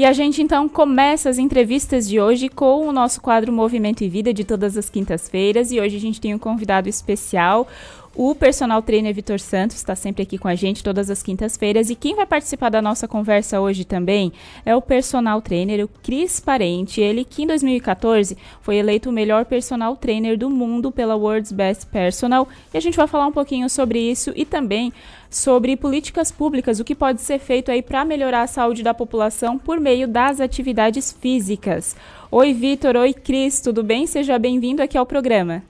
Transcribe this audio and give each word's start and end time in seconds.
E 0.00 0.04
a 0.06 0.14
gente 0.14 0.40
então 0.40 0.66
começa 0.66 1.28
as 1.28 1.36
entrevistas 1.36 2.08
de 2.08 2.18
hoje 2.18 2.48
com 2.48 2.88
o 2.88 2.90
nosso 2.90 3.20
quadro 3.20 3.52
Movimento 3.52 4.02
e 4.02 4.08
Vida 4.08 4.32
de 4.32 4.44
todas 4.44 4.74
as 4.78 4.88
quintas-feiras. 4.88 5.70
E 5.70 5.78
hoje 5.78 5.94
a 5.94 6.00
gente 6.00 6.18
tem 6.18 6.34
um 6.34 6.38
convidado 6.38 6.88
especial, 6.88 7.68
o 8.14 8.34
personal 8.34 8.82
trainer 8.82 9.14
Vitor 9.14 9.38
Santos 9.38 9.76
está 9.76 9.94
sempre 9.94 10.24
aqui 10.24 10.36
com 10.36 10.48
a 10.48 10.54
gente 10.56 10.82
todas 10.82 11.08
as 11.08 11.22
quintas-feiras. 11.22 11.90
E 11.90 11.94
quem 11.94 12.16
vai 12.16 12.26
participar 12.26 12.68
da 12.68 12.82
nossa 12.82 13.06
conversa 13.06 13.60
hoje 13.60 13.84
também 13.84 14.32
é 14.66 14.74
o 14.74 14.82
personal 14.82 15.40
trainer, 15.40 15.84
o 15.84 15.88
Cris 15.88 16.40
Parente. 16.40 17.00
Ele 17.00 17.24
que 17.24 17.44
em 17.44 17.46
2014 17.46 18.36
foi 18.62 18.76
eleito 18.76 19.10
o 19.10 19.12
melhor 19.12 19.44
personal 19.44 19.96
trainer 19.96 20.36
do 20.36 20.50
mundo 20.50 20.90
pela 20.90 21.14
World's 21.14 21.52
Best 21.52 21.86
Personal. 21.86 22.48
E 22.74 22.76
a 22.76 22.80
gente 22.80 22.96
vai 22.96 23.06
falar 23.06 23.26
um 23.26 23.32
pouquinho 23.32 23.70
sobre 23.70 24.00
isso 24.00 24.32
e 24.34 24.44
também 24.44 24.92
sobre 25.30 25.76
políticas 25.76 26.32
públicas, 26.32 26.80
o 26.80 26.84
que 26.84 26.96
pode 26.96 27.22
ser 27.22 27.38
feito 27.38 27.70
aí 27.70 27.80
para 27.80 28.04
melhorar 28.04 28.42
a 28.42 28.48
saúde 28.48 28.82
da 28.82 28.92
população 28.92 29.56
por 29.56 29.78
meio 29.78 30.08
das 30.08 30.40
atividades 30.40 31.12
físicas. 31.12 31.94
Oi, 32.28 32.52
Vitor. 32.52 32.96
Oi, 32.96 33.14
Cris. 33.14 33.60
Tudo 33.60 33.84
bem? 33.84 34.08
Seja 34.08 34.36
bem-vindo 34.36 34.82
aqui 34.82 34.98
ao 34.98 35.06
programa. 35.06 35.62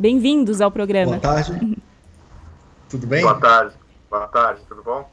Bem-vindos 0.00 0.62
ao 0.62 0.70
programa. 0.70 1.18
Boa 1.18 1.20
tarde. 1.20 1.76
Tudo 2.88 3.06
bem? 3.06 3.20
Boa 3.20 3.38
tarde. 3.38 3.74
Boa 4.10 4.26
tarde, 4.28 4.62
tudo 4.66 4.82
bom? 4.82 5.06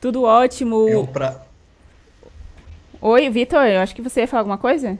Tudo 0.00 0.22
ótimo. 0.22 0.88
É 0.88 0.96
um 0.96 1.04
pra... 1.04 1.42
Oi, 3.00 3.28
Vitor, 3.28 3.64
eu 3.64 3.80
acho 3.80 3.92
que 3.92 4.00
você 4.00 4.20
ia 4.20 4.28
falar 4.28 4.42
alguma 4.42 4.56
coisa? 4.56 4.96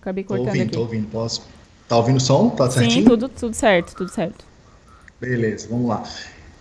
Acabei 0.00 0.22
cortando 0.22 0.44
tô 0.44 0.50
ouvindo, 0.50 0.62
aqui. 0.62 0.72
Tô 0.74 0.80
ouvindo, 0.80 1.10
posso... 1.10 1.42
Tá 1.88 1.96
ouvindo 1.96 2.18
o 2.18 2.20
som? 2.20 2.50
Tá 2.50 2.70
certinho? 2.70 3.02
Sim, 3.02 3.04
tudo, 3.04 3.28
tudo 3.28 3.54
certo, 3.54 3.96
tudo 3.96 4.12
certo. 4.12 4.44
Beleza, 5.20 5.66
vamos 5.68 5.88
lá. 5.88 6.04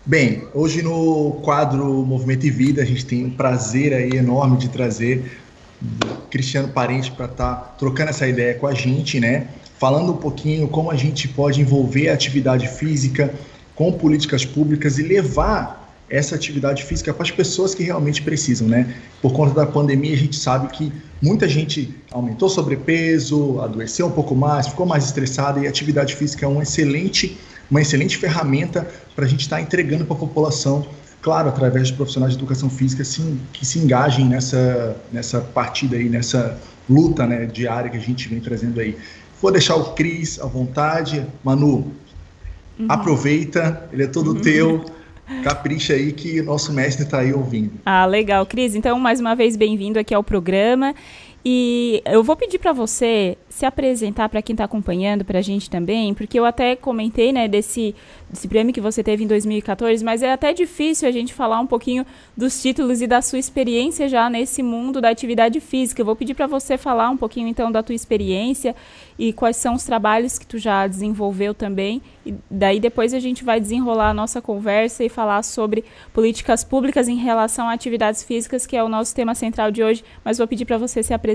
Bem, 0.04 0.48
hoje 0.56 0.82
no 0.82 1.34
quadro 1.44 1.86
Movimento 2.04 2.48
e 2.48 2.50
Vida, 2.50 2.82
a 2.82 2.86
gente 2.86 3.06
tem 3.06 3.26
um 3.26 3.30
prazer 3.30 3.94
aí 3.94 4.10
enorme 4.14 4.58
de 4.58 4.70
trazer 4.70 5.40
o 5.80 6.28
Cristiano 6.32 6.70
Parente 6.70 7.12
para 7.12 7.28
estar 7.28 7.56
tá 7.56 7.62
trocando 7.78 8.10
essa 8.10 8.28
ideia 8.28 8.56
com 8.56 8.66
a 8.66 8.74
gente, 8.74 9.20
né? 9.20 9.48
Falando 9.82 10.12
um 10.12 10.18
pouquinho 10.18 10.68
como 10.68 10.92
a 10.92 10.96
gente 10.96 11.28
pode 11.28 11.60
envolver 11.60 12.10
a 12.10 12.14
atividade 12.14 12.68
física 12.68 13.34
com 13.74 13.92
políticas 13.92 14.46
públicas 14.46 15.00
e 15.00 15.02
levar 15.02 15.92
essa 16.08 16.36
atividade 16.36 16.84
física 16.84 17.12
para 17.12 17.24
as 17.24 17.32
pessoas 17.32 17.74
que 17.74 17.82
realmente 17.82 18.22
precisam, 18.22 18.68
né? 18.68 18.94
Por 19.24 19.34
conta 19.34 19.56
da 19.56 19.66
pandemia, 19.66 20.14
a 20.14 20.18
gente 20.18 20.36
sabe 20.36 20.68
que 20.68 20.94
muita 21.20 21.50
gente 21.50 21.96
aumentou 22.12 22.48
sobrepeso, 22.48 23.60
adoeceu 23.60 24.06
um 24.06 24.12
pouco 24.12 24.36
mais, 24.36 24.68
ficou 24.68 24.86
mais 24.86 25.06
estressada 25.06 25.60
e 25.60 25.66
a 25.66 25.70
atividade 25.70 26.16
física 26.16 26.46
é 26.46 26.48
um 26.48 26.62
excelente, 26.62 27.36
uma 27.68 27.82
excelente 27.82 28.18
ferramenta 28.18 28.88
para 29.16 29.26
a 29.26 29.28
gente 29.28 29.42
estar 29.42 29.56
tá 29.56 29.64
entregando 29.64 30.06
para 30.06 30.16
a 30.16 30.20
população, 30.20 30.86
claro, 31.24 31.50
através 31.50 31.88
de 31.88 31.94
profissionais 31.94 32.34
de 32.34 32.38
educação 32.38 32.70
física 32.70 33.02
que 33.52 33.66
se 33.66 33.80
engajem 33.80 34.28
nessa, 34.28 34.96
nessa 35.12 35.42
partida 35.42 35.96
aí, 35.96 36.08
nessa 36.08 36.56
luta 36.88 37.26
né, 37.26 37.48
diária 37.48 37.90
que 37.90 37.98
a 37.98 38.00
gente 38.00 38.30
vem 38.30 38.40
trazendo 38.40 38.80
aí. 38.80 38.96
Vou 39.42 39.52
deixar 39.52 39.76
o 39.76 39.94
Cris 39.94 40.40
à 40.40 40.46
vontade. 40.46 41.26
Manu, 41.44 41.92
uhum. 42.80 42.86
aproveita, 42.88 43.90
ele 43.92 44.04
é 44.04 44.08
todo 44.08 44.34
uhum. 44.34 44.42
teu. 44.42 44.86
Capricha 45.44 45.94
aí 45.94 46.12
que 46.12 46.42
nosso 46.42 46.74
mestre 46.74 47.06
está 47.06 47.20
aí 47.20 47.34
ouvindo. 47.34 47.72
Ah, 47.86 48.06
legal. 48.06 48.46
Cris, 48.46 48.76
então 48.76 49.00
mais 49.00 49.20
uma 49.20 49.34
vez 49.34 49.56
bem-vindo 49.56 49.98
aqui 49.98 50.14
ao 50.14 50.24
programa. 50.24 50.94
E 51.44 52.04
eu 52.06 52.24
vou 52.24 52.36
pedir 52.36 52.60
para 52.60 52.72
você 52.72 53.36
se 53.50 53.66
apresentar 53.66 54.30
para 54.30 54.42
quem 54.42 54.54
está 54.54 54.64
acompanhando, 54.64 55.26
para 55.26 55.40
a 55.40 55.42
gente 55.42 55.70
também, 55.70 56.14
porque 56.14 56.40
eu 56.40 56.46
até 56.46 56.76
comentei, 56.76 57.34
né, 57.34 57.48
desse, 57.48 57.96
desse 58.30 58.48
prêmio 58.48 58.74
que 58.74 58.80
você 58.80 59.04
teve 59.04 59.24
em 59.24 59.28
2014, 59.28 60.04
mas 60.06 60.22
é 60.22 60.32
até 60.32 60.54
difícil 60.54 61.10
a 61.10 61.12
gente 61.12 61.34
falar 61.34 61.60
um 61.60 61.66
pouquinho 61.66 62.06
dos 62.38 62.62
títulos 62.62 63.02
e 63.02 63.08
da 63.08 63.22
sua 63.24 63.40
experiência 63.40 64.08
já 64.08 64.30
nesse 64.30 64.62
mundo 64.62 65.02
da 65.02 65.10
atividade 65.10 65.60
física. 65.60 66.02
Eu 66.02 66.06
vou 66.06 66.16
pedir 66.16 66.36
para 66.36 66.46
você 66.46 66.78
falar 66.78 67.10
um 67.10 67.18
pouquinho 67.18 67.48
então 67.48 67.72
da 67.72 67.82
tua 67.82 67.96
experiência 67.96 68.76
e 69.18 69.34
quais 69.34 69.58
são 69.58 69.74
os 69.74 69.84
trabalhos 69.84 70.38
que 70.38 70.46
tu 70.46 70.60
já 70.60 70.86
desenvolveu 70.86 71.54
também. 71.54 72.02
E 72.24 72.36
daí 72.50 72.80
depois 72.80 73.14
a 73.14 73.20
gente 73.20 73.44
vai 73.44 73.60
desenrolar 73.60 74.10
a 74.10 74.14
nossa 74.14 74.42
conversa 74.42 75.04
e 75.04 75.10
falar 75.10 75.44
sobre 75.44 75.84
políticas 76.14 76.64
públicas 76.64 77.08
em 77.08 77.18
relação 77.18 77.68
a 77.68 77.74
atividades 77.74 78.24
físicas, 78.24 78.66
que 78.66 78.78
é 78.78 78.84
o 78.84 78.90
nosso 78.90 79.14
tema 79.16 79.34
central 79.34 79.72
de 79.72 79.84
hoje, 79.84 80.04
mas 80.24 80.38
vou 80.38 80.48
pedir 80.48 80.66
para 80.66 80.78
você 80.78 81.02
se 81.02 81.14
apresentar. 81.14 81.31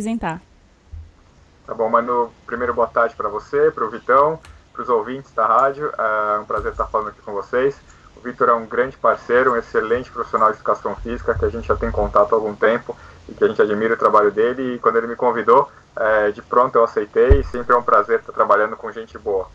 Tá 1.67 1.75
bom, 1.75 1.89
Manu, 1.89 2.31
primeiro 2.47 2.73
boa 2.73 2.87
tarde 2.87 3.17
para 3.17 3.29
você, 3.29 3.71
para 3.73 3.85
o 3.85 3.91
Vitão, 3.91 4.39
para 4.73 4.83
os 4.83 4.89
ouvintes 4.89 5.33
da 5.33 5.47
rádio. 5.47 5.93
É 5.99 6.39
um 6.39 6.45
prazer 6.45 6.73
estar 6.73 6.87
falando 6.87 7.09
aqui 7.09 7.21
com 7.23 7.33
vocês. 7.33 7.77
O 8.17 8.21
Vitor 8.21 8.49
é 8.49 8.53
um 8.53 8.67
grande 8.67 8.97
parceiro, 8.97 9.53
um 9.53 9.57
excelente 9.57 10.11
profissional 10.11 10.51
de 10.51 10.57
educação 10.57 10.95
física 10.97 11.35
que 11.35 11.45
a 11.45 11.49
gente 11.49 11.67
já 11.67 11.77
tem 11.77 11.91
contato 11.91 12.33
há 12.33 12.37
algum 12.37 12.55
tempo 12.55 12.97
e 13.29 13.35
que 13.35 13.45
a 13.45 13.49
gente 13.49 13.61
admira 13.61 13.95
o 13.95 13.97
trabalho 13.97 14.31
dele. 14.31 14.75
E 14.75 14.79
quando 14.79 14.97
ele 14.97 15.07
me 15.07 15.17
convidou, 15.17 15.69
é, 15.97 16.31
de 16.31 16.41
pronto 16.41 16.77
eu 16.77 16.85
aceitei. 16.85 17.41
E 17.41 17.45
sempre 17.45 17.75
é 17.75 17.79
um 17.79 17.83
prazer 17.83 18.21
estar 18.21 18.33
trabalhando 18.33 18.77
com 18.77 18.91
gente 18.93 19.19
boa. 19.19 19.49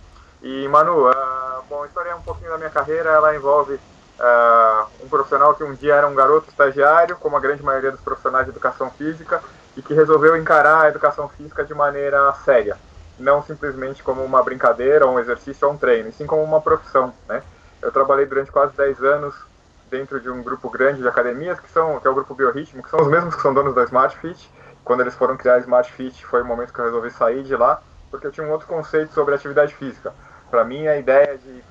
E 0.44 0.68
Manu, 0.68 1.08
uh, 1.08 1.14
bom, 1.70 1.84
a 1.84 1.88
história 1.88 2.10
é 2.10 2.16
um 2.16 2.22
pouquinho 2.22 2.50
da 2.50 2.58
minha 2.58 2.70
carreira. 2.70 3.10
Ela 3.10 3.36
envolve 3.36 3.76
uh, 3.76 4.88
um 5.04 5.08
profissional 5.08 5.54
que 5.56 5.64
um 5.64 5.74
dia 5.74 5.96
era 5.96 6.08
um 6.08 6.16
garoto 6.16 6.50
estagiário, 6.50 7.16
como 7.16 7.38
a 7.38 7.40
grande 7.40 7.64
maioria 7.64 7.92
dos 7.92 8.02
profissionais 8.02 8.46
de 8.46 8.52
educação 8.52 8.90
física, 8.92 9.42
e 9.76 9.82
que 9.82 9.94
resolveu 9.94 10.36
encarar 10.36 10.82
a 10.82 10.90
educação 10.90 11.30
física 11.30 11.64
de 11.64 11.74
maneira 11.74 12.32
séria, 12.46 12.78
não 13.18 13.42
simplesmente 13.42 14.04
como 14.04 14.24
uma 14.24 14.44
brincadeira, 14.44 15.08
um 15.08 15.20
exercício 15.20 15.68
ou 15.68 15.74
um 15.74 15.78
treino, 15.78 16.10
e 16.10 16.12
sim 16.12 16.26
como 16.26 16.44
uma 16.44 16.62
profissão, 16.62 17.14
né? 17.28 17.42
Eu 17.82 17.92
trabalhei 17.92 18.26
durante 18.26 18.52
quase 18.52 18.76
10 18.76 19.04
anos 19.04 19.36
dentro 19.90 20.20
de 20.20 20.30
um 20.30 20.42
grupo 20.42 20.70
grande 20.70 21.02
de 21.02 21.08
academias, 21.08 21.60
que, 21.60 21.70
são, 21.70 22.00
que 22.00 22.08
é 22.08 22.10
o 22.10 22.14
grupo 22.14 22.34
Biorritmo, 22.34 22.84
que 22.84 22.90
são 22.90 23.00
os 23.00 23.08
mesmos 23.08 23.36
que 23.36 23.42
são 23.42 23.54
donos 23.54 23.76
da 23.76 23.84
Smart 23.84 24.18
Fit. 24.20 24.50
Quando 24.84 25.02
eles 25.02 25.16
foram 25.16 25.36
criar 25.36 25.56
a 25.56 25.60
Smart 25.60 25.92
Fit, 25.92 26.26
foi 26.26 26.42
o 26.42 26.46
momento 26.46 26.74
que 26.74 26.80
eu 26.80 26.86
resolvi 26.86 27.12
sair 27.12 27.44
de 27.44 27.56
lá, 27.56 27.82
porque 28.10 28.28
eu 28.28 28.32
tinha 28.32 28.46
um 28.46 28.52
outro 28.52 28.68
conceito 28.68 29.14
sobre 29.14 29.36
atividade 29.36 29.76
física. 29.76 30.14
Para 30.50 30.64
mim, 30.64 30.88
a 30.88 30.98
ideia 30.98 31.38
de 31.38 31.64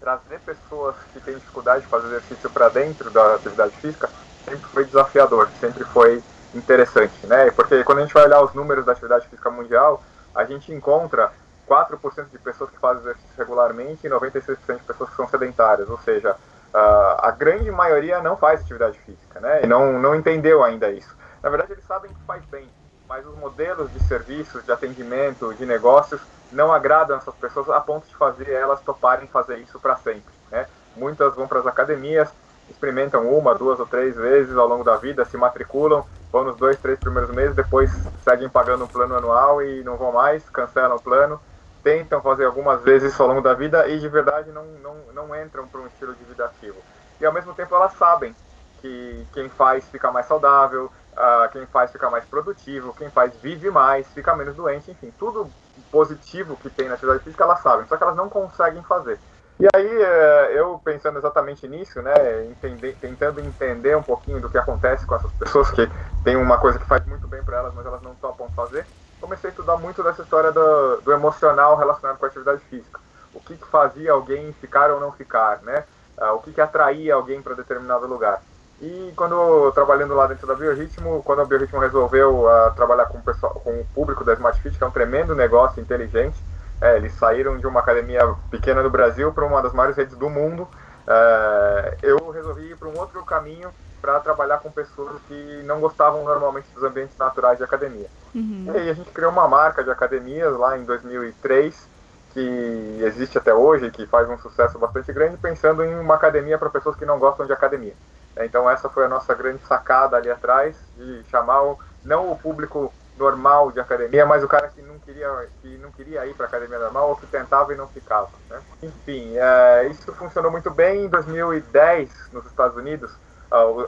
trazer 0.00 0.40
pessoas 0.40 0.96
que 1.12 1.20
têm 1.20 1.34
dificuldade 1.34 1.82
de 1.82 1.88
fazer 1.88 2.06
exercício 2.08 2.50
para 2.50 2.68
dentro 2.68 3.10
da 3.10 3.34
atividade 3.34 3.76
física 3.78 4.10
sempre 4.48 4.68
foi 4.70 4.84
desafiador, 4.84 5.50
sempre 5.58 5.84
foi 5.84 6.22
interessante, 6.58 7.26
né? 7.26 7.50
Porque 7.50 7.82
quando 7.84 7.98
a 7.98 8.02
gente 8.02 8.14
vai 8.14 8.24
olhar 8.24 8.42
os 8.42 8.54
números 8.54 8.84
da 8.84 8.92
atividade 8.92 9.28
física 9.28 9.50
mundial, 9.50 10.02
a 10.34 10.44
gente 10.44 10.72
encontra 10.72 11.32
4% 11.68 12.26
de 12.30 12.38
pessoas 12.38 12.70
que 12.70 12.78
fazem 12.78 13.02
exercício 13.02 13.34
regularmente 13.38 14.06
e 14.06 14.10
96% 14.10 14.78
de 14.78 14.82
pessoas 14.84 15.10
que 15.10 15.16
são 15.16 15.28
sedentárias, 15.28 15.88
ou 15.88 15.98
seja, 15.98 16.36
a 16.72 17.30
grande 17.30 17.70
maioria 17.70 18.20
não 18.20 18.36
faz 18.36 18.60
atividade 18.60 18.98
física, 19.00 19.38
né? 19.40 19.62
E 19.62 19.66
não, 19.66 19.98
não 19.98 20.14
entendeu 20.14 20.62
ainda 20.64 20.90
isso. 20.90 21.16
Na 21.42 21.48
verdade, 21.48 21.72
eles 21.72 21.84
sabem 21.84 22.12
que 22.12 22.20
faz 22.26 22.44
bem, 22.46 22.68
mas 23.08 23.24
os 23.26 23.36
modelos 23.36 23.92
de 23.92 24.02
serviços, 24.08 24.64
de 24.64 24.72
atendimento, 24.72 25.54
de 25.54 25.64
negócios 25.64 26.20
não 26.50 26.72
agradam 26.72 27.16
essas 27.16 27.34
pessoas 27.34 27.68
a 27.68 27.80
ponto 27.80 28.06
de 28.06 28.16
fazer 28.16 28.50
elas 28.50 28.80
toparem 28.80 29.26
fazer 29.28 29.58
isso 29.58 29.78
para 29.78 29.96
sempre, 29.96 30.32
né? 30.50 30.66
Muitas 30.96 31.34
vão 31.34 31.46
para 31.46 31.60
as 31.60 31.66
academias, 31.66 32.28
experimentam 32.70 33.28
uma, 33.28 33.54
duas 33.54 33.78
ou 33.78 33.86
três 33.86 34.16
vezes 34.16 34.56
ao 34.56 34.66
longo 34.66 34.84
da 34.84 34.96
vida, 34.96 35.24
se 35.24 35.36
matriculam, 35.36 36.04
vão 36.32 36.44
nos 36.44 36.56
dois, 36.56 36.78
três 36.78 36.98
primeiros 36.98 37.30
meses, 37.30 37.54
depois 37.54 37.90
seguem 38.22 38.48
pagando 38.48 38.84
um 38.84 38.88
plano 38.88 39.16
anual 39.16 39.62
e 39.62 39.82
não 39.84 39.96
vão 39.96 40.12
mais, 40.12 40.48
cancelam 40.50 40.96
o 40.96 41.02
plano, 41.02 41.40
tentam 41.82 42.20
fazer 42.20 42.46
algumas 42.46 42.82
vezes 42.82 43.18
ao 43.20 43.28
longo 43.28 43.40
da 43.40 43.54
vida 43.54 43.86
e 43.88 44.00
de 44.00 44.08
verdade 44.08 44.50
não, 44.50 44.64
não, 44.82 44.96
não 45.12 45.42
entram 45.42 45.66
para 45.68 45.80
um 45.80 45.86
estilo 45.86 46.14
de 46.14 46.24
vida 46.24 46.46
ativo. 46.46 46.76
E 47.20 47.26
ao 47.26 47.32
mesmo 47.32 47.54
tempo 47.54 47.74
elas 47.74 47.92
sabem 47.92 48.34
que 48.80 49.26
quem 49.32 49.48
faz 49.48 49.86
fica 49.88 50.10
mais 50.10 50.26
saudável, 50.26 50.90
uh, 51.12 51.48
quem 51.52 51.66
faz 51.66 51.92
fica 51.92 52.10
mais 52.10 52.24
produtivo, 52.24 52.94
quem 52.94 53.08
faz 53.10 53.32
vive 53.40 53.70
mais, 53.70 54.06
fica 54.08 54.34
menos 54.34 54.54
doente, 54.54 54.90
enfim, 54.90 55.12
tudo 55.18 55.50
positivo 55.90 56.56
que 56.56 56.70
tem 56.70 56.88
na 56.88 56.94
atividade 56.94 57.22
física 57.22 57.44
elas 57.44 57.60
sabem, 57.60 57.86
só 57.86 57.96
que 57.96 58.02
elas 58.02 58.16
não 58.16 58.28
conseguem 58.28 58.82
fazer. 58.82 59.18
E 59.58 59.68
aí, 59.74 60.02
é, 60.02 60.58
eu 60.58 60.80
pensando 60.84 61.18
exatamente 61.18 61.66
nisso, 61.68 62.02
né, 62.02 62.12
entender, 62.50 62.96
tentando 63.00 63.40
entender 63.40 63.96
um 63.96 64.02
pouquinho 64.02 64.40
do 64.40 64.50
que 64.50 64.58
acontece 64.58 65.06
com 65.06 65.14
essas 65.14 65.30
pessoas 65.32 65.70
que 65.70 65.88
tem 66.24 66.36
uma 66.36 66.58
coisa 66.58 66.78
que 66.78 66.86
faz 66.86 67.06
muito 67.06 67.28
bem 67.28 67.42
para 67.42 67.58
elas, 67.58 67.72
mas 67.74 67.86
elas 67.86 68.02
não 68.02 68.14
topam 68.16 68.48
fazer, 68.50 68.84
comecei 69.20 69.48
a 69.48 69.52
estudar 69.52 69.76
muito 69.76 70.02
dessa 70.02 70.22
história 70.22 70.50
do, 70.50 71.00
do 71.02 71.12
emocional 71.12 71.76
relacionado 71.76 72.18
com 72.18 72.24
a 72.24 72.28
atividade 72.28 72.60
física. 72.68 73.00
O 73.32 73.40
que, 73.40 73.56
que 73.56 73.66
fazia 73.66 74.12
alguém 74.12 74.52
ficar 74.54 74.90
ou 74.90 75.00
não 75.00 75.12
ficar, 75.12 75.60
né? 75.62 75.84
Ah, 76.16 76.32
o 76.32 76.40
que, 76.40 76.52
que 76.52 76.60
atraía 76.60 77.14
alguém 77.14 77.42
para 77.42 77.54
determinado 77.54 78.06
lugar. 78.06 78.42
E 78.80 79.12
quando 79.16 79.72
trabalhando 79.72 80.14
lá 80.14 80.26
dentro 80.26 80.46
da 80.46 80.54
Biorritmo, 80.54 81.22
quando 81.22 81.42
a 81.42 81.44
Biorritmo 81.44 81.80
resolveu 81.80 82.44
uh, 82.44 82.74
trabalhar 82.74 83.06
com 83.06 83.18
o, 83.18 83.22
pessoal, 83.22 83.54
com 83.54 83.70
o 83.70 83.86
público 83.94 84.24
da 84.24 84.34
Smart 84.34 84.60
Fit, 84.60 84.76
que 84.76 84.84
é 84.84 84.86
um 84.86 84.90
tremendo 84.90 85.34
negócio 85.34 85.80
inteligente, 85.80 86.36
é, 86.80 86.96
eles 86.96 87.14
saíram 87.14 87.58
de 87.58 87.66
uma 87.66 87.80
academia 87.80 88.20
pequena 88.50 88.82
do 88.82 88.90
Brasil 88.90 89.32
para 89.32 89.44
uma 89.44 89.62
das 89.62 89.72
maiores 89.72 89.96
redes 89.96 90.16
do 90.16 90.28
mundo. 90.28 90.68
É, 91.06 91.96
eu 92.02 92.30
resolvi 92.30 92.70
ir 92.70 92.76
para 92.76 92.88
um 92.88 92.98
outro 92.98 93.24
caminho 93.24 93.70
para 94.00 94.20
trabalhar 94.20 94.58
com 94.58 94.70
pessoas 94.70 95.20
que 95.26 95.62
não 95.64 95.80
gostavam 95.80 96.24
normalmente 96.24 96.68
dos 96.74 96.84
ambientes 96.84 97.16
naturais 97.16 97.56
de 97.56 97.64
academia. 97.64 98.06
Uhum. 98.34 98.66
E 98.66 98.78
aí 98.78 98.90
a 98.90 98.92
gente 98.92 99.10
criou 99.10 99.32
uma 99.32 99.48
marca 99.48 99.82
de 99.82 99.90
academias 99.90 100.54
lá 100.58 100.76
em 100.76 100.84
2003 100.84 101.94
que 102.34 102.98
existe 103.00 103.38
até 103.38 103.54
hoje, 103.54 103.90
que 103.92 104.06
faz 104.06 104.28
um 104.28 104.36
sucesso 104.38 104.76
bastante 104.78 105.12
grande, 105.12 105.36
pensando 105.36 105.84
em 105.84 105.98
uma 105.98 106.16
academia 106.16 106.58
para 106.58 106.68
pessoas 106.68 106.96
que 106.96 107.06
não 107.06 107.18
gostam 107.18 107.46
de 107.46 107.52
academia. 107.52 107.94
Então 108.36 108.68
essa 108.68 108.88
foi 108.90 109.04
a 109.04 109.08
nossa 109.08 109.32
grande 109.34 109.64
sacada 109.66 110.16
ali 110.16 110.28
atrás 110.28 110.76
de 110.98 111.22
chamar 111.30 111.62
o, 111.62 111.78
não 112.04 112.30
o 112.30 112.36
público 112.36 112.92
normal 113.16 113.70
de 113.70 113.80
academia, 113.80 114.26
mas 114.26 114.42
o 114.42 114.48
cara 114.48 114.68
que 114.68 114.82
não 114.82 114.98
queria, 114.98 115.48
que 115.62 115.76
não 115.78 115.90
queria 115.92 116.26
ir 116.26 116.34
para 116.34 116.46
academia 116.46 116.78
normal 116.78 117.10
ou 117.10 117.16
que 117.16 117.26
tentava 117.26 117.72
e 117.72 117.76
não 117.76 117.86
ficava. 117.86 118.30
Né? 118.50 118.60
Enfim, 118.82 119.34
é, 119.36 119.86
isso 119.88 120.12
funcionou 120.14 120.50
muito 120.50 120.70
bem 120.70 121.04
em 121.04 121.08
2010 121.08 122.10
nos 122.32 122.46
Estados 122.46 122.76
Unidos. 122.76 123.10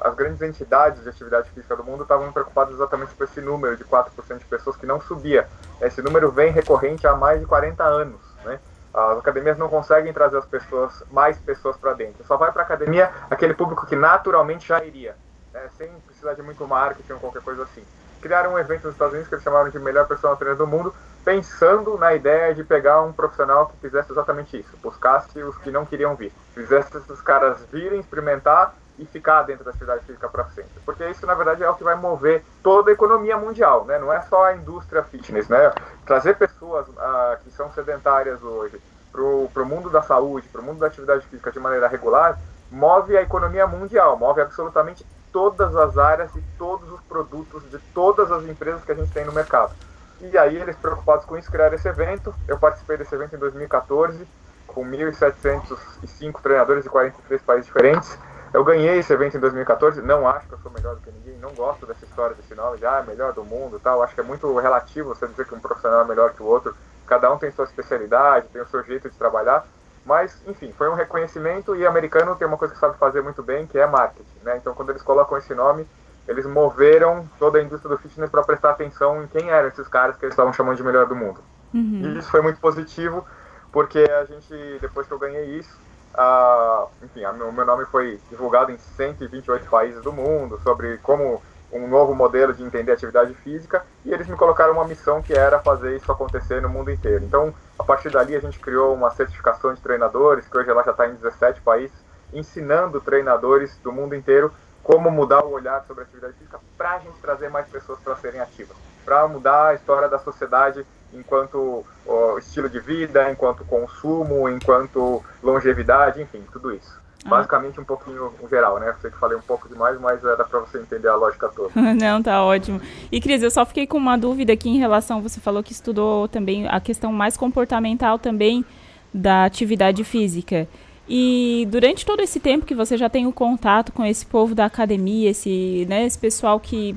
As 0.03 0.15
grandes 0.15 0.41
entidades 0.43 1.03
de 1.03 1.09
atividade 1.09 1.51
física 1.51 1.75
do 1.75 1.83
mundo 1.83 2.05
estavam 2.05 2.31
preocupadas 2.31 2.75
exatamente 2.75 3.13
com 3.15 3.25
esse 3.25 3.41
número 3.41 3.77
de 3.77 3.85
4% 3.85 4.39
de 4.39 4.45
pessoas 4.45 4.77
que 4.77 4.87
não 4.87 5.01
subia. 5.01 5.49
Esse 5.81 6.01
número 6.01 6.31
vem 6.31 6.53
recorrente 6.53 7.05
há 7.05 7.17
mais 7.17 7.41
de 7.41 7.47
40 7.47 7.83
anos. 7.83 8.21
Né? 8.45 8.61
As 8.95 9.19
academias 9.19 9.59
não 9.59 9.69
conseguem 9.69 10.13
trazer 10.13 10.39
as 10.39 10.47
pessoas, 10.47 11.03
mais 11.11 11.37
pessoas 11.41 11.77
para 11.77 11.95
dentro. 11.95 12.25
Só 12.27 12.37
vai 12.37 12.53
para 12.53 12.63
academia 12.63 13.11
aquele 13.29 13.55
público 13.55 13.87
que 13.87 13.97
naturalmente 13.97 14.69
já 14.69 14.85
iria, 14.85 15.17
né? 15.53 15.69
sem 15.77 15.91
precisar 16.07 16.35
de 16.35 16.43
muito 16.43 16.65
marketing 16.65 17.15
ou 17.15 17.19
qualquer 17.19 17.43
coisa 17.43 17.65
assim 17.65 17.83
criaram 18.21 18.55
um 18.55 18.59
evento 18.59 18.85
nos 18.85 18.95
Estados 18.95 19.13
Unidos 19.13 19.29
que 19.29 19.35
eles 19.35 19.45
chamaram 19.45 19.71
de 19.71 19.79
melhor 19.79 20.07
personal 20.07 20.37
trainer 20.37 20.57
do 20.57 20.67
mundo, 20.67 20.95
pensando 21.25 21.99
na 21.99 22.15
ideia 22.15 22.55
de 22.55 22.63
pegar 22.63 23.03
um 23.03 23.13
profissional 23.13 23.67
que 23.67 23.77
fizesse 23.79 24.13
exatamente 24.13 24.59
isso, 24.59 24.77
buscasse 24.83 25.43
os 25.43 25.57
que 25.59 25.71
não 25.71 25.85
queriam 25.85 26.15
vir, 26.15 26.33
fizesse 26.55 26.97
esses 26.97 27.21
caras 27.21 27.59
virem, 27.73 28.01
experimentar 28.01 28.75
e 28.99 29.05
ficar 29.05 29.43
dentro 29.43 29.65
da 29.65 29.71
atividade 29.71 30.05
física 30.05 30.29
para 30.29 30.45
sempre. 30.47 30.71
Porque 30.85 31.05
isso, 31.09 31.27
na 31.27 31.35
verdade, 31.35 31.63
é 31.63 31.69
o 31.69 31.75
que 31.75 31.85
vai 31.85 31.95
mover 31.95 32.43
toda 32.63 32.91
a 32.91 32.95
economia 32.95 33.37
mundial, 33.37 33.85
né? 33.85 33.99
Não 33.99 34.13
é 34.13 34.21
só 34.23 34.45
a 34.45 34.55
indústria 34.55 35.03
fitness, 35.03 35.49
né? 35.49 35.73
Trazer 36.07 36.37
pessoas 36.37 36.87
ah, 36.97 37.37
que 37.43 37.51
são 37.51 37.71
sedentárias 37.73 38.43
hoje 38.43 38.81
para 39.13 39.63
o 39.63 39.67
mundo 39.67 39.89
da 39.91 40.03
saúde, 40.03 40.49
para 40.49 40.61
o 40.61 40.65
mundo 40.65 40.79
da 40.79 40.87
atividade 40.87 41.27
física 41.27 41.51
de 41.51 41.59
maneira 41.59 41.89
regular, 41.89 42.39
move 42.71 43.17
a 43.17 43.23
economia 43.23 43.67
mundial, 43.67 44.17
move 44.17 44.41
absolutamente 44.41 45.05
todas 45.37 45.77
as 45.77 45.99
áreas 45.99 46.35
e 46.35 46.43
todos 46.57 46.91
os 46.91 47.01
produtos 47.03 47.63
de 47.71 47.79
todas 47.93 48.33
as 48.33 48.43
empresas 48.45 48.83
que 48.83 48.93
a 48.93 48.95
gente 48.95 49.13
tem 49.13 49.23
no 49.23 49.33
mercado. 49.33 49.71
E 50.19 50.39
aí 50.39 50.57
eles 50.57 50.75
preocupados 50.77 51.27
com 51.27 51.37
isso 51.37 51.53
criaram 51.53 51.75
esse 51.75 51.87
evento. 51.87 52.35
Eu 52.49 52.59
participei 52.59 52.97
desse 52.97 53.15
evento 53.15 53.37
em 53.37 53.39
2014 53.39 54.27
com 54.67 54.83
1.705 54.83 56.41
treinadores 56.41 56.85
de 56.85 56.89
43 56.89 57.43
países 57.43 57.67
diferentes. 57.67 58.19
Eu 58.51 58.65
ganhei 58.65 58.99
esse 58.99 59.13
evento 59.13 59.37
em 59.37 59.41
2014. 59.41 60.01
Não 60.01 60.27
acho 60.27 60.49
que 60.49 60.55
eu 60.55 60.59
sou 60.61 60.73
melhor 60.73 60.95
do 60.95 61.03
que 61.03 61.11
ninguém. 61.11 61.39
Não 61.39 61.53
gosto 61.53 61.85
dessa 61.85 62.07
história 62.07 62.35
desse 62.35 62.55
nome 62.55 62.79
de 62.79 62.87
ah, 62.87 63.05
melhor 63.07 63.35
do 63.35 63.45
mundo, 63.45 63.79
tal. 63.79 64.03
Acho 64.03 64.15
que 64.15 64.23
é 64.23 64.25
muito 64.25 64.51
relativo 64.57 65.11
você 65.11 65.27
dizer 65.27 65.45
que 65.45 65.55
um 65.55 65.61
profissional 65.61 66.01
é 66.01 66.05
melhor 66.07 66.33
que 66.33 66.43
o 66.43 66.47
outro. 66.47 66.75
Cada 67.07 67.31
um 67.31 67.37
tem 67.37 67.51
sua 67.51 67.67
especialidade, 67.67 68.49
tem 68.49 68.63
o 68.63 68.69
seu 68.69 68.83
jeito 68.83 69.11
de 69.11 69.17
trabalhar. 69.19 69.67
Mas, 70.07 70.41
enfim, 70.47 70.73
foi 70.73 70.89
um 70.89 70.95
reconhecimento 70.95 71.75
e 71.75 71.83
o 71.83 71.89
americano 71.89 72.37
tem 72.37 72.47
uma 72.47 72.57
coisa 72.57 72.73
que 72.73 72.79
sabe 72.79 72.97
fazer 72.97 73.23
muito 73.23 73.43
bem, 73.43 73.67
que 73.67 73.77
é 73.77 73.87
marketing. 73.87 74.39
Né? 74.45 74.57
Então, 74.57 74.73
quando 74.73 74.91
eles 74.91 75.03
colocam 75.03 75.37
esse 75.37 75.53
nome, 75.53 75.85
eles 76.29 76.47
moveram 76.47 77.29
toda 77.41 77.59
a 77.59 77.63
indústria 77.63 77.95
do 77.95 78.01
fitness 78.01 78.31
para 78.31 78.45
prestar 78.45 78.71
atenção 78.71 79.25
em 79.25 79.27
quem 79.27 79.51
eram 79.51 79.67
esses 79.67 79.89
caras 79.89 80.17
que 80.17 80.25
eles 80.25 80.33
estavam 80.33 80.53
chamando 80.53 80.77
de 80.77 80.85
melhor 80.85 81.07
do 81.07 81.17
mundo. 81.17 81.41
Uhum. 81.75 82.03
E 82.05 82.19
isso 82.19 82.31
foi 82.31 82.41
muito 82.41 82.61
positivo, 82.61 83.27
porque 83.73 83.99
a 83.99 84.25
gente, 84.25 84.79
depois 84.81 85.09
que 85.09 85.13
eu 85.13 85.19
ganhei 85.19 85.59
isso, 85.59 85.77
uh, 86.15 86.89
enfim, 87.03 87.25
o 87.25 87.53
meu 87.53 87.67
nome 87.67 87.85
foi 87.87 88.21
divulgado 88.31 88.71
em 88.71 88.79
128 88.79 89.69
países 89.69 90.03
do 90.03 90.13
mundo 90.13 90.61
sobre 90.63 90.99
como 90.99 91.43
um 91.73 91.89
novo 91.89 92.15
modelo 92.15 92.55
de 92.55 92.63
entender 92.63 92.93
atividade 92.93 93.35
física 93.35 93.85
e 94.05 94.13
eles 94.13 94.27
me 94.27 94.37
colocaram 94.37 94.73
uma 94.73 94.85
missão 94.85 95.21
que 95.21 95.33
era 95.33 95.59
fazer 95.61 95.97
isso 95.97 96.11
acontecer 96.11 96.63
no 96.63 96.69
mundo 96.69 96.91
inteiro. 96.91 97.25
Então, 97.25 97.53
a 97.79 97.85
partir 97.85 98.11
dali, 98.11 98.37
a 98.37 98.41
gente 98.41 98.59
criou 98.59 98.95
uma 98.95 99.11
certificação 99.11 99.75
de 99.75 99.81
treinadores, 99.81 100.47
que 100.49 100.57
hoje 100.57 100.71
ela 100.71 100.83
já 100.83 100.93
está 100.93 101.09
em 101.09 101.15
17 101.15 101.61
países, 101.61 101.97
ensinando 102.33 103.01
treinadores 103.01 103.77
do 103.79 103.93
mundo 103.93 104.15
inteiro 104.15 104.53
como 104.83 105.11
mudar 105.11 105.45
o 105.45 105.51
olhar 105.51 105.85
sobre 105.87 106.05
a 106.05 106.07
atividade 106.07 106.35
física 106.35 106.61
para 106.79 106.93
a 106.93 106.99
gente 107.01 107.19
trazer 107.21 107.51
mais 107.51 107.67
pessoas 107.67 107.99
para 107.99 108.15
serem 108.17 108.41
ativas, 108.41 108.77
para 109.05 109.27
mudar 109.27 109.69
a 109.69 109.75
história 109.75 110.09
da 110.09 110.19
sociedade 110.19 110.87
enquanto 111.13 111.85
ó, 112.07 112.39
estilo 112.39 112.69
de 112.69 112.79
vida, 112.79 113.31
enquanto 113.31 113.65
consumo, 113.65 114.49
enquanto 114.49 115.25
longevidade, 115.43 116.23
enfim, 116.23 116.45
tudo 116.53 116.73
isso. 116.73 117.01
Ah. 117.27 117.31
basicamente 117.31 117.81
um 117.81 117.85
pouquinho 117.85 118.33
geral, 118.49 118.79
né? 118.79 118.89
Eu 118.89 118.95
sei 119.01 119.11
que 119.11 119.19
falei 119.19 119.37
um 119.37 119.43
pouco 119.43 119.69
demais, 119.69 120.01
mas 120.01 120.25
era 120.25 120.45
para 120.45 120.61
você 120.61 120.79
entender 120.79 121.09
a 121.09 121.17
lógica 121.17 121.49
toda. 121.49 121.71
Não, 121.95 122.23
tá 122.23 122.43
ótimo. 122.43 122.81
E 123.11 123.21
Cris, 123.21 123.43
eu 123.43 123.51
só 123.51 123.67
fiquei 123.67 123.87
com 123.87 123.99
uma 123.99 124.17
dúvida 124.17 124.53
aqui 124.53 124.69
em 124.69 124.79
relação, 124.79 125.21
você 125.21 125.41
falou 125.41 125.63
que 125.63 125.73
estudou 125.73 126.29
também 126.29 126.67
a 126.69 126.81
questão 126.81 127.13
mais 127.13 127.37
comportamental 127.37 128.19
também 128.19 128.65
da 129.13 129.45
atividade 129.45 130.05
física. 130.05 130.69
E 131.09 131.67
durante 131.71 132.05
todo 132.05 132.21
esse 132.21 132.41
tempo 132.41 132.67
que 132.67 132.75
você 132.75 132.97
já 132.97 133.09
tem 133.09 133.27
o 133.27 133.33
contato 133.33 133.93
com 133.93 134.05
esse 134.05 134.27
povo 134.27 134.55
da 134.55 134.65
academia, 134.65 135.31
esse, 135.31 135.87
né, 135.89 136.05
esse 136.05 136.19
pessoal 136.19 136.59
que 136.59 136.97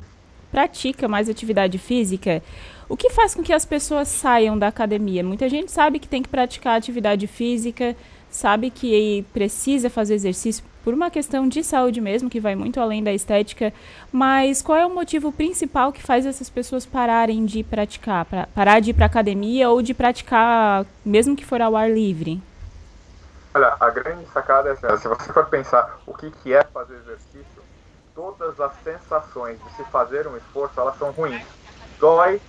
pratica 0.52 1.08
mais 1.08 1.30
atividade 1.30 1.78
física, 1.78 2.42
o 2.88 2.98
que 2.98 3.12
faz 3.12 3.36
com 3.36 3.44
que 3.44 3.54
as 3.54 3.66
pessoas 3.66 4.08
saiam 4.08 4.58
da 4.58 4.68
academia? 4.68 5.24
Muita 5.24 5.48
gente 5.48 5.72
sabe 5.72 6.00
que 6.00 6.08
tem 6.08 6.24
que 6.24 6.30
praticar 6.30 6.76
atividade 6.76 7.28
física, 7.28 7.96
sabe 8.40 8.70
que 8.70 9.26
precisa 9.34 9.90
fazer 9.90 10.16
exercício 10.16 10.64
por 10.84 10.94
uma 10.94 11.12
questão 11.12 11.48
de 11.48 11.62
saúde 11.62 12.00
mesmo, 12.00 12.30
que 12.30 12.40
vai 12.40 12.56
muito 12.56 12.80
além 12.80 13.04
da 13.04 13.14
estética, 13.14 13.74
mas 14.12 14.62
qual 14.62 14.78
é 14.78 14.86
o 14.86 14.90
motivo 14.90 15.32
principal 15.32 15.92
que 15.92 16.02
faz 16.02 16.26
essas 16.26 16.50
pessoas 16.50 16.86
pararem 16.86 17.46
de 17.46 17.64
praticar, 17.64 18.24
pra, 18.26 18.48
parar 18.56 18.80
de 18.80 18.92
ir 18.92 18.94
para 18.94 19.06
academia 19.06 19.70
ou 19.70 19.82
de 19.82 19.94
praticar, 19.94 20.86
mesmo 21.06 21.36
que 21.36 21.46
for 21.46 21.62
ao 21.62 21.76
ar 21.76 21.92
livre? 21.92 22.42
Olha, 23.54 23.76
a 23.78 23.90
grande 23.90 24.26
sacada 24.34 24.70
é 24.70 24.72
assim, 24.72 25.02
se 25.02 25.08
você 25.08 25.34
for 25.34 25.46
pensar 25.48 26.00
o 26.08 26.14
que, 26.14 26.32
que 26.32 26.54
é 26.54 26.64
fazer 26.64 26.96
exercício, 26.96 27.62
todas 28.16 28.58
as 28.60 28.72
sensações 28.84 29.60
de 29.62 29.76
se 29.76 29.84
fazer 29.92 30.28
um 30.28 30.38
esforço, 30.38 30.80
elas 30.80 30.98
são 30.98 31.12
ruins. 31.12 31.46
Dói, 32.00 32.40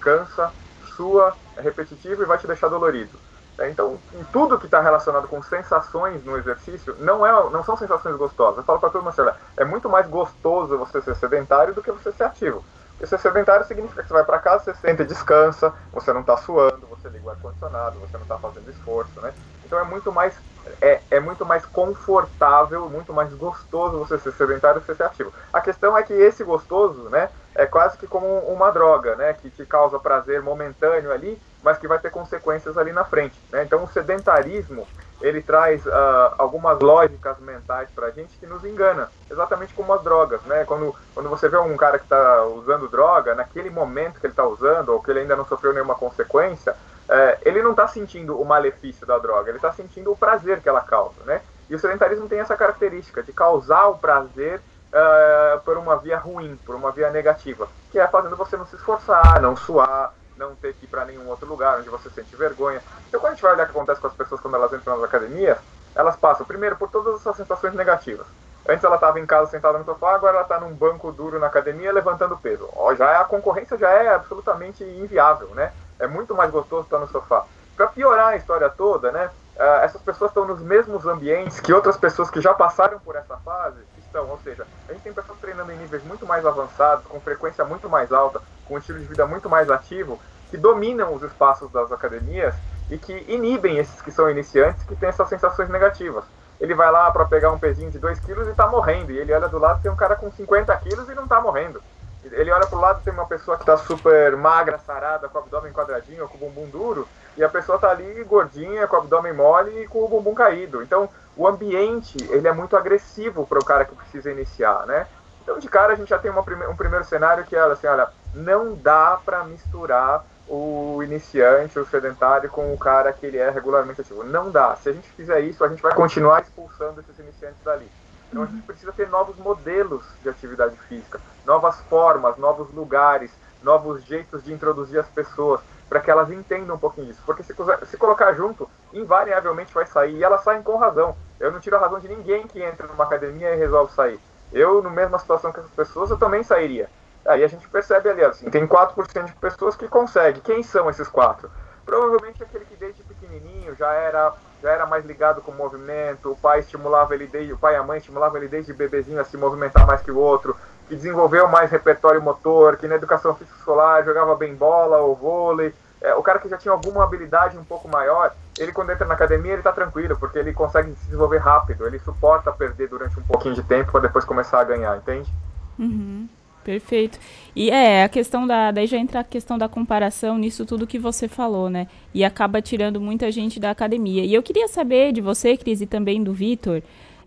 cansa, 0.00 0.52
sua, 0.96 1.36
é 1.56 1.60
repetitivo 1.60 2.22
e 2.22 2.26
vai 2.26 2.36
te 2.36 2.48
deixar 2.48 2.68
dolorido. 2.68 3.25
É, 3.58 3.70
então, 3.70 3.98
tudo 4.32 4.58
que 4.58 4.66
está 4.66 4.80
relacionado 4.80 5.28
com 5.28 5.42
sensações 5.42 6.22
no 6.24 6.36
exercício 6.36 6.94
não, 6.98 7.26
é, 7.26 7.50
não 7.50 7.64
são 7.64 7.76
sensações 7.76 8.16
gostosas. 8.16 8.58
Eu 8.58 8.64
falo 8.64 8.78
para 8.78 8.90
todo 8.90 9.02
mundo, 9.02 9.34
é 9.56 9.64
muito 9.64 9.88
mais 9.88 10.06
gostoso 10.06 10.76
você 10.76 11.00
ser 11.00 11.16
sedentário 11.16 11.72
do 11.72 11.82
que 11.82 11.90
você 11.90 12.12
ser 12.12 12.24
ativo. 12.24 12.62
Porque 12.90 13.06
ser 13.06 13.18
sedentário 13.18 13.66
significa 13.66 14.02
que 14.02 14.08
você 14.08 14.14
vai 14.14 14.24
para 14.24 14.38
casa, 14.38 14.64
você 14.64 14.74
senta 14.74 15.02
e 15.02 15.06
descansa, 15.06 15.72
você 15.92 16.12
não 16.12 16.20
está 16.22 16.36
suando, 16.36 16.86
você 16.86 17.08
liga 17.08 17.26
o 17.26 17.30
ar-condicionado, 17.30 17.98
você 17.98 18.16
não 18.16 18.22
está 18.22 18.38
fazendo 18.38 18.70
esforço, 18.70 19.20
né? 19.20 19.32
Então 19.64 19.78
é 19.78 19.84
muito 19.84 20.12
mais 20.12 20.34
é, 20.80 21.00
é 21.10 21.20
muito 21.20 21.44
mais 21.44 21.64
confortável, 21.66 22.88
muito 22.88 23.12
mais 23.12 23.32
gostoso 23.34 23.98
você 23.98 24.18
ser 24.18 24.32
sedentário 24.32 24.80
do 24.80 24.86
que 24.86 24.94
ser 24.94 25.04
ativo. 25.04 25.32
A 25.52 25.60
questão 25.60 25.96
é 25.96 26.02
que 26.02 26.12
esse 26.12 26.42
gostoso, 26.42 27.08
né, 27.08 27.30
é 27.56 27.66
quase 27.66 27.96
que 27.98 28.06
como 28.06 28.26
uma 28.40 28.70
droga, 28.70 29.16
né, 29.16 29.32
que 29.32 29.50
te 29.50 29.64
causa 29.64 29.98
prazer 29.98 30.42
momentâneo 30.42 31.12
ali, 31.12 31.40
mas 31.62 31.78
que 31.78 31.88
vai 31.88 31.98
ter 31.98 32.10
consequências 32.10 32.78
ali 32.78 32.92
na 32.92 33.04
frente. 33.04 33.34
Né? 33.50 33.64
Então 33.64 33.82
o 33.82 33.88
sedentarismo 33.88 34.86
ele 35.20 35.40
traz 35.40 35.84
uh, 35.86 35.90
algumas 36.36 36.78
lógicas 36.80 37.38
mentais 37.40 37.88
para 37.94 38.08
a 38.08 38.10
gente 38.10 38.36
que 38.38 38.46
nos 38.46 38.64
engana, 38.64 39.10
exatamente 39.30 39.72
como 39.72 39.92
as 39.94 40.02
drogas, 40.02 40.42
né? 40.42 40.64
Quando, 40.66 40.94
quando 41.14 41.28
você 41.28 41.48
vê 41.48 41.56
um 41.56 41.76
cara 41.76 41.98
que 41.98 42.04
está 42.04 42.44
usando 42.44 42.86
droga, 42.86 43.34
naquele 43.34 43.70
momento 43.70 44.20
que 44.20 44.26
ele 44.26 44.32
está 44.32 44.46
usando, 44.46 44.90
ou 44.90 45.02
que 45.02 45.10
ele 45.10 45.20
ainda 45.20 45.34
não 45.34 45.46
sofreu 45.46 45.72
nenhuma 45.72 45.94
consequência, 45.94 46.76
é, 47.08 47.38
ele 47.42 47.62
não 47.62 47.70
está 47.70 47.88
sentindo 47.88 48.38
o 48.38 48.44
malefício 48.44 49.06
da 49.06 49.18
droga, 49.18 49.48
ele 49.48 49.58
está 49.58 49.72
sentindo 49.72 50.12
o 50.12 50.16
prazer 50.16 50.60
que 50.60 50.68
ela 50.68 50.82
causa, 50.82 51.22
né? 51.24 51.40
E 51.68 51.74
o 51.74 51.78
sedentarismo 51.78 52.28
tem 52.28 52.40
essa 52.40 52.56
característica 52.56 53.22
de 53.22 53.32
causar 53.32 53.86
o 53.88 53.98
prazer 53.98 54.60
uh, 54.92 55.60
por 55.60 55.76
uma 55.76 55.96
via 55.96 56.18
ruim, 56.18 56.58
por 56.64 56.74
uma 56.74 56.90
via 56.92 57.10
negativa, 57.10 57.68
que 57.90 57.98
é 57.98 58.06
fazendo 58.06 58.36
você 58.36 58.56
não 58.56 58.66
se 58.66 58.76
esforçar, 58.76 59.40
não 59.40 59.56
suar, 59.56 60.12
não 60.36 60.54
ter 60.54 60.74
que 60.74 60.84
ir 60.84 60.88
para 60.88 61.04
nenhum 61.04 61.28
outro 61.28 61.46
lugar 61.48 61.78
onde 61.78 61.88
você 61.88 62.10
sente 62.10 62.36
vergonha. 62.36 62.82
Então, 63.08 63.20
quando 63.20 63.32
a 63.32 63.34
gente 63.34 63.42
vai 63.42 63.52
olhar 63.52 63.64
o 63.64 63.66
que 63.66 63.76
acontece 63.76 64.00
com 64.00 64.06
as 64.06 64.14
pessoas 64.14 64.40
quando 64.40 64.54
elas 64.54 64.72
entram 64.72 64.96
nas 64.96 65.04
academias, 65.04 65.58
elas 65.94 66.16
passam, 66.16 66.46
primeiro, 66.46 66.76
por 66.76 66.90
todas 66.90 67.20
essas 67.20 67.36
sensações 67.36 67.74
negativas. 67.74 68.26
Antes 68.68 68.84
ela 68.84 68.96
estava 68.96 69.20
em 69.20 69.26
casa 69.26 69.50
sentada 69.50 69.78
no 69.78 69.84
sofá, 69.84 70.14
agora 70.14 70.34
ela 70.34 70.42
está 70.42 70.58
num 70.58 70.74
banco 70.74 71.12
duro 71.12 71.38
na 71.38 71.46
academia 71.46 71.92
levantando 71.92 72.36
peso. 72.36 72.68
Ó, 72.74 72.94
já 72.94 73.10
é, 73.12 73.16
a 73.16 73.24
concorrência 73.24 73.78
já 73.78 73.88
é 73.90 74.08
absolutamente 74.08 74.82
inviável, 74.82 75.48
né? 75.54 75.72
É 76.00 76.06
muito 76.06 76.34
mais 76.34 76.50
gostoso 76.50 76.82
estar 76.82 76.98
no 76.98 77.06
sofá. 77.08 77.44
Para 77.76 77.86
piorar 77.86 78.28
a 78.28 78.36
história 78.36 78.68
toda, 78.68 79.12
né? 79.12 79.30
Uh, 79.56 79.84
essas 79.84 80.02
pessoas 80.02 80.30
estão 80.30 80.44
nos 80.44 80.60
mesmos 80.60 81.06
ambientes 81.06 81.60
que 81.60 81.72
outras 81.72 81.96
pessoas 81.96 82.28
que 82.28 82.40
já 82.40 82.52
passaram 82.52 82.98
por 82.98 83.16
essa 83.16 83.36
fase 83.38 83.78
estão. 84.16 84.28
Ou 84.28 84.38
seja, 84.38 84.66
a 84.88 84.92
gente 84.92 85.02
tem 85.02 85.12
pessoas 85.12 85.38
treinando 85.38 85.72
em 85.72 85.76
níveis 85.76 86.02
muito 86.04 86.26
mais 86.26 86.46
avançados, 86.46 87.04
com 87.06 87.20
frequência 87.20 87.64
muito 87.64 87.88
mais 87.88 88.12
alta, 88.12 88.40
com 88.66 88.74
um 88.74 88.78
estilo 88.78 88.98
de 88.98 89.04
vida 89.04 89.26
muito 89.26 89.48
mais 89.48 89.70
ativo, 89.70 90.18
que 90.50 90.56
dominam 90.56 91.14
os 91.14 91.22
espaços 91.22 91.70
das 91.70 91.92
academias 91.92 92.54
e 92.90 92.96
que 92.96 93.24
inibem 93.28 93.78
esses 93.78 94.00
que 94.00 94.10
são 94.10 94.30
iniciantes, 94.30 94.84
que 94.84 94.96
têm 94.96 95.08
essas 95.08 95.28
sensações 95.28 95.68
negativas. 95.68 96.24
Ele 96.58 96.74
vai 96.74 96.90
lá 96.90 97.10
para 97.10 97.26
pegar 97.26 97.50
um 97.50 97.58
pezinho 97.58 97.90
de 97.90 97.98
2 97.98 98.20
quilos 98.20 98.46
e 98.46 98.50
está 98.50 98.66
morrendo, 98.66 99.12
e 99.12 99.18
ele 99.18 99.32
olha 99.32 99.48
do 99.48 99.58
lado 99.58 99.82
tem 99.82 99.90
um 99.90 99.96
cara 99.96 100.16
com 100.16 100.30
50 100.30 100.74
quilos 100.78 101.08
e 101.08 101.14
não 101.14 101.24
está 101.24 101.40
morrendo. 101.40 101.82
Ele 102.24 102.50
olha 102.50 102.66
pro 102.66 102.80
lado 102.80 103.02
tem 103.04 103.12
uma 103.12 103.26
pessoa 103.26 103.56
que 103.56 103.64
tá 103.64 103.76
super 103.76 104.36
magra, 104.36 104.78
sarada, 104.78 105.28
com 105.28 105.38
o 105.38 105.42
abdômen 105.42 105.72
quadradinho, 105.72 106.28
com 106.28 106.36
o 106.36 106.40
bumbum 106.40 106.66
duro, 106.68 107.06
e 107.36 107.44
a 107.44 107.48
pessoa 107.48 107.78
tá 107.78 107.90
ali 107.90 108.24
gordinha, 108.24 108.86
com 108.86 108.96
o 108.96 108.98
abdômen 108.98 109.32
mole 109.32 109.82
e 109.82 109.86
com 109.86 110.02
o 110.02 110.08
bumbum 110.08 110.34
caído. 110.34 110.82
Então, 110.82 111.08
o 111.36 111.46
ambiente, 111.46 112.16
ele 112.30 112.48
é 112.48 112.52
muito 112.52 112.76
agressivo 112.76 113.46
para 113.46 113.58
o 113.58 113.64
cara 113.64 113.84
que 113.84 113.94
precisa 113.94 114.30
iniciar, 114.30 114.86
né? 114.86 115.06
Então, 115.42 115.58
de 115.58 115.68
cara, 115.68 115.92
a 115.92 115.96
gente 115.96 116.08
já 116.08 116.18
tem 116.18 116.30
uma, 116.30 116.40
um 116.40 116.76
primeiro 116.76 117.04
cenário 117.04 117.44
que 117.44 117.54
é 117.54 117.60
assim, 117.60 117.86
olha, 117.86 118.08
não 118.34 118.74
dá 118.74 119.20
para 119.24 119.44
misturar 119.44 120.24
o 120.48 121.02
iniciante, 121.02 121.78
o 121.78 121.86
sedentário, 121.86 122.48
com 122.48 122.72
o 122.72 122.78
cara 122.78 123.12
que 123.12 123.26
ele 123.26 123.38
é 123.38 123.50
regularmente 123.50 124.00
ativo. 124.00 124.24
Não 124.24 124.50
dá. 124.50 124.76
Se 124.76 124.88
a 124.88 124.92
gente 124.92 125.08
fizer 125.10 125.40
isso, 125.40 125.64
a 125.64 125.68
gente 125.68 125.82
vai 125.82 125.94
continuar 125.94 126.42
expulsando 126.42 127.00
esses 127.00 127.18
iniciantes 127.18 127.60
dali. 127.64 127.90
Então 128.28 128.42
a 128.42 128.46
gente 128.46 128.62
precisa 128.62 128.92
ter 128.92 129.08
novos 129.08 129.36
modelos 129.36 130.02
de 130.22 130.28
atividade 130.28 130.76
física, 130.88 131.20
novas 131.44 131.80
formas, 131.82 132.36
novos 132.36 132.72
lugares, 132.72 133.30
novos 133.62 134.04
jeitos 134.04 134.44
de 134.44 134.52
introduzir 134.52 134.98
as 134.98 135.08
pessoas, 135.08 135.60
para 135.88 136.00
que 136.00 136.10
elas 136.10 136.30
entendam 136.30 136.76
um 136.76 136.78
pouquinho 136.78 137.06
disso. 137.06 137.22
Porque 137.24 137.42
se, 137.42 137.54
se 137.84 137.96
colocar 137.96 138.32
junto, 138.32 138.68
invariavelmente 138.92 139.72
vai 139.72 139.86
sair, 139.86 140.16
e 140.16 140.24
elas 140.24 140.42
saem 140.42 140.62
com 140.62 140.76
razão. 140.76 141.16
Eu 141.38 141.52
não 141.52 141.60
tiro 141.60 141.76
a 141.76 141.80
razão 141.80 142.00
de 142.00 142.08
ninguém 142.08 142.46
que 142.46 142.62
entra 142.62 142.86
numa 142.86 143.04
academia 143.04 143.54
e 143.54 143.56
resolve 143.56 143.92
sair. 143.92 144.20
Eu, 144.52 144.82
na 144.82 144.90
mesma 144.90 145.18
situação 145.18 145.52
que 145.52 145.60
essas 145.60 145.72
pessoas, 145.72 146.10
eu 146.10 146.18
também 146.18 146.42
sairia. 146.42 146.88
Aí 147.24 147.42
a 147.42 147.48
gente 147.48 147.68
percebe 147.68 148.08
ali, 148.08 148.24
assim, 148.24 148.48
tem 148.50 148.66
4% 148.66 149.24
de 149.24 149.32
pessoas 149.34 149.76
que 149.76 149.88
conseguem. 149.88 150.40
Quem 150.42 150.62
são 150.62 150.88
esses 150.88 151.08
4? 151.08 151.50
Provavelmente 151.84 152.42
aquele 152.42 152.64
que 152.64 152.76
desde 152.76 153.02
pequenininho 153.02 153.74
já 153.76 153.92
era, 153.92 154.32
já 154.62 154.70
era 154.70 154.86
mais 154.86 155.04
ligado 155.04 155.40
com 155.40 155.52
o 155.52 155.54
movimento, 155.54 156.32
o 156.32 156.36
pai 156.36 156.60
estimulava 156.60 157.14
ele 157.14 157.26
desde, 157.26 157.52
o 157.52 157.58
pai 157.58 157.74
e 157.74 157.76
a 157.76 157.82
mãe 157.82 157.98
estimulavam 157.98 158.36
ele 158.38 158.48
desde 158.48 158.72
bebezinho 158.72 159.20
a 159.20 159.24
se 159.24 159.36
movimentar 159.36 159.86
mais 159.86 160.02
que 160.02 160.10
o 160.10 160.18
outro, 160.18 160.56
que 160.88 160.94
desenvolveu 160.94 161.48
mais 161.48 161.70
repertório 161.70 162.22
motor, 162.22 162.76
que 162.76 162.86
na 162.86 162.94
educação 162.94 163.34
física 163.34 163.56
escolar 163.58 164.04
jogava 164.04 164.34
bem 164.34 164.54
bola 164.54 164.98
ou 164.98 165.14
vôlei. 165.14 165.74
É, 166.00 166.14
o 166.14 166.22
cara 166.22 166.38
que 166.38 166.48
já 166.48 166.56
tinha 166.56 166.72
alguma 166.72 167.04
habilidade 167.04 167.58
um 167.58 167.64
pouco 167.64 167.88
maior, 167.88 168.32
ele 168.58 168.72
quando 168.72 168.90
entra 168.90 169.06
na 169.06 169.14
academia 169.14 169.54
ele 169.54 169.62
tá 169.62 169.72
tranquilo, 169.72 170.16
porque 170.18 170.38
ele 170.38 170.52
consegue 170.52 170.90
se 170.92 171.04
desenvolver 171.06 171.38
rápido, 171.38 171.86
ele 171.86 171.98
suporta 171.98 172.52
perder 172.52 172.88
durante 172.88 173.18
um 173.18 173.22
pouquinho 173.22 173.54
de 173.54 173.62
tempo 173.62 173.92
para 173.92 174.02
depois 174.02 174.24
começar 174.24 174.60
a 174.60 174.64
ganhar, 174.64 174.96
entende? 174.96 175.30
Uhum. 175.78 176.28
Perfeito. 176.66 177.16
E 177.54 177.70
é, 177.70 178.02
a 178.02 178.08
questão 178.08 178.44
da. 178.44 178.72
Daí 178.72 178.88
já 178.88 178.96
entra 178.96 179.20
a 179.20 179.24
questão 179.24 179.56
da 179.56 179.68
comparação 179.68 180.36
nisso 180.36 180.66
tudo 180.66 180.84
que 180.84 180.98
você 180.98 181.28
falou, 181.28 181.70
né? 181.70 181.86
E 182.12 182.24
acaba 182.24 182.60
tirando 182.60 183.00
muita 183.00 183.30
gente 183.30 183.60
da 183.60 183.70
academia. 183.70 184.24
E 184.24 184.34
eu 184.34 184.42
queria 184.42 184.66
saber 184.66 185.12
de 185.12 185.20
você, 185.20 185.56
Cris, 185.56 185.80
e 185.80 185.86
também 185.86 186.24
do 186.24 186.32
Vitor, 186.32 186.82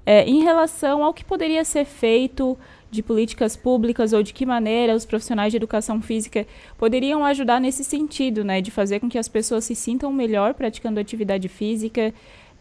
é, 0.06 0.26
em 0.26 0.44
relação 0.44 1.06
ao 1.06 1.14
que 1.14 1.24
poderia 1.24 1.64
ser 1.64 1.86
feito 1.86 2.58
de 2.92 3.04
políticas 3.04 3.56
públicas 3.56 4.14
ou 4.14 4.24
de 4.24 4.34
que 4.34 4.46
maneira 4.46 4.96
os 4.96 5.06
profissionais 5.06 5.52
de 5.52 5.58
educação 5.58 6.02
física 6.02 6.46
poderiam 6.78 7.24
ajudar 7.26 7.60
nesse 7.60 7.84
sentido, 7.84 8.44
né? 8.44 8.62
De 8.62 8.72
fazer 8.72 9.00
com 9.00 9.10
que 9.10 9.18
as 9.18 9.28
pessoas 9.28 9.66
se 9.66 9.76
sintam 9.76 10.12
melhor 10.12 10.54
praticando 10.54 11.00
atividade 11.00 11.48
física, 11.48 12.14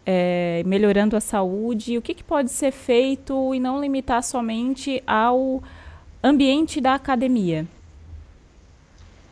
é, 0.05 0.63
melhorando 0.67 1.17
a 1.17 1.21
saúde. 1.21 1.97
O 1.97 2.03
que, 2.03 2.15
que 2.15 2.25
pode 2.25 2.51
ser 2.51 2.73
feito 2.73 3.55
e 3.55 3.61
não 3.61 3.81
limitar 3.81 4.23
somente 4.23 5.03
ao 5.07 5.63
ambiente 6.23 6.81
da 6.81 6.95
academia? 6.95 7.67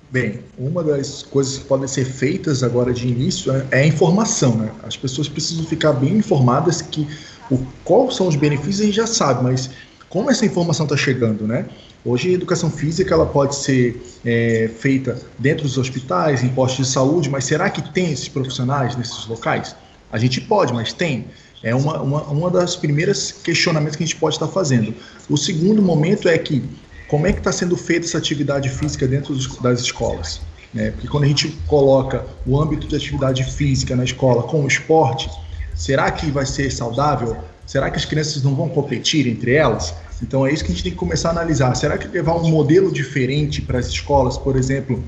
Bem, 0.08 0.38
uma 0.56 0.84
das 0.84 1.22
coisas 1.22 1.58
que 1.58 1.64
podem 1.64 1.88
ser 1.88 2.04
feitas 2.04 2.62
agora 2.62 2.92
de 2.92 3.08
início 3.08 3.52
é, 3.52 3.66
é 3.72 3.80
a 3.82 3.86
informação. 3.86 4.56
Né? 4.56 4.72
As 4.82 4.96
pessoas 4.96 5.28
precisam 5.28 5.64
ficar 5.64 5.92
bem 5.92 6.16
informadas 6.16 6.80
que 6.80 7.06
o, 7.50 7.58
quais 7.84 8.14
são 8.14 8.28
os 8.28 8.36
benefícios 8.36 8.80
a 8.80 8.84
gente 8.84 8.94
já 8.94 9.06
sabe, 9.06 9.42
mas 9.42 9.70
como 10.16 10.30
essa 10.30 10.46
informação 10.46 10.87
está 10.87 10.96
chegando, 10.96 11.46
né? 11.46 11.66
Hoje 12.02 12.30
a 12.30 12.32
educação 12.32 12.70
física 12.70 13.12
ela 13.12 13.26
pode 13.26 13.54
ser 13.54 14.02
é, 14.25 14.70
feita 14.78 15.20
dentro 15.38 15.64
dos 15.64 15.76
hospitais, 15.76 16.42
em 16.42 16.49
postos 16.49 16.87
de 16.87 16.92
saúde, 16.94 17.28
mas 17.28 17.44
será 17.44 17.68
que 17.68 17.82
tem 17.92 18.12
esses 18.12 18.26
profissionais 18.26 18.96
nesses 18.96 19.26
locais? 19.26 19.76
A 20.11 20.16
gente 20.16 20.40
pode, 20.40 20.73
mas 20.73 20.94
tem. 20.94 21.26
É 21.62 21.75
uma, 21.75 22.00
uma, 22.00 22.23
uma 22.28 22.50
das 22.50 22.75
primeiras 22.75 23.30
questionamentos 23.30 23.94
que 23.94 24.04
a 24.04 24.06
gente 24.06 24.16
pode 24.16 24.37
estar 24.37 24.49
fazendo. 24.49 24.94
O 25.28 25.37
segundo 25.37 25.82
momento 25.82 26.30
é 26.30 26.38
que 26.38 26.64
como 27.08 27.26
é 27.26 27.32
que 27.35 27.40
está 27.40 27.52
sendo 27.52 27.76
feita 27.76 28.06
essa 28.06 28.16
atividade 28.16 28.70
física 28.70 29.06
dentro 29.06 29.35
dos, 29.35 29.54
das 29.58 29.80
escolas? 29.80 30.40
Né? 30.73 30.92
Porque 30.92 31.08
quando 31.08 31.25
a 31.25 31.28
gente 31.28 31.49
coloca 31.66 32.25
o 32.46 32.58
âmbito 32.58 32.88
de 32.88 32.96
atividade 32.96 33.44
física 33.44 33.94
na 33.94 34.04
escola 34.04 34.44
como 34.44 34.66
esporte, 34.66 35.28
será 35.75 36.11
que 36.11 36.30
vai 36.30 36.46
ser 36.46 36.73
saudável? 36.73 37.37
Será 37.66 37.90
que 37.90 37.99
as 37.99 38.06
crianças 38.06 38.42
não 38.42 38.54
vão 38.54 38.70
competir 38.70 39.26
entre 39.26 39.52
elas? 39.52 39.92
Então 40.23 40.46
é 40.46 40.52
isso 40.52 40.64
que 40.64 40.70
a 40.70 40.75
gente 40.75 40.82
tem 40.82 40.92
que 40.92 40.99
começar 40.99 41.28
a 41.28 41.32
analisar. 41.32 41.75
Será 41.75 41.99
que 41.99 42.08
levar 42.08 42.35
um 42.35 42.49
modelo 42.49 42.90
diferente 42.90 43.61
para 43.61 43.78
as 43.78 43.87
escolas, 43.87 44.38
por 44.38 44.56
exemplo, 44.56 45.02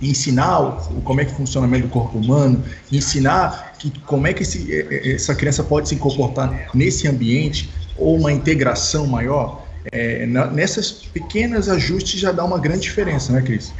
ensinar 0.00 0.78
como 1.04 1.20
é 1.20 1.24
que 1.24 1.34
funciona 1.34 1.66
o 1.76 1.88
corpo 1.88 2.18
humano, 2.18 2.64
ensinar 2.90 3.74
que, 3.78 3.90
como 4.00 4.26
é 4.26 4.32
que 4.32 4.42
esse, 4.42 4.82
essa 5.14 5.34
criança 5.34 5.62
pode 5.62 5.88
se 5.88 5.96
comportar 5.96 6.70
nesse 6.74 7.06
ambiente, 7.06 7.72
ou 7.96 8.16
uma 8.16 8.32
integração 8.32 9.06
maior, 9.06 9.66
é, 9.92 10.26
nessas 10.26 10.90
pequenas 10.90 11.68
ajustes 11.68 12.18
já 12.18 12.32
dá 12.32 12.44
uma 12.44 12.58
grande 12.58 12.80
diferença, 12.80 13.32
né, 13.32 13.42
Cris? 13.42 13.72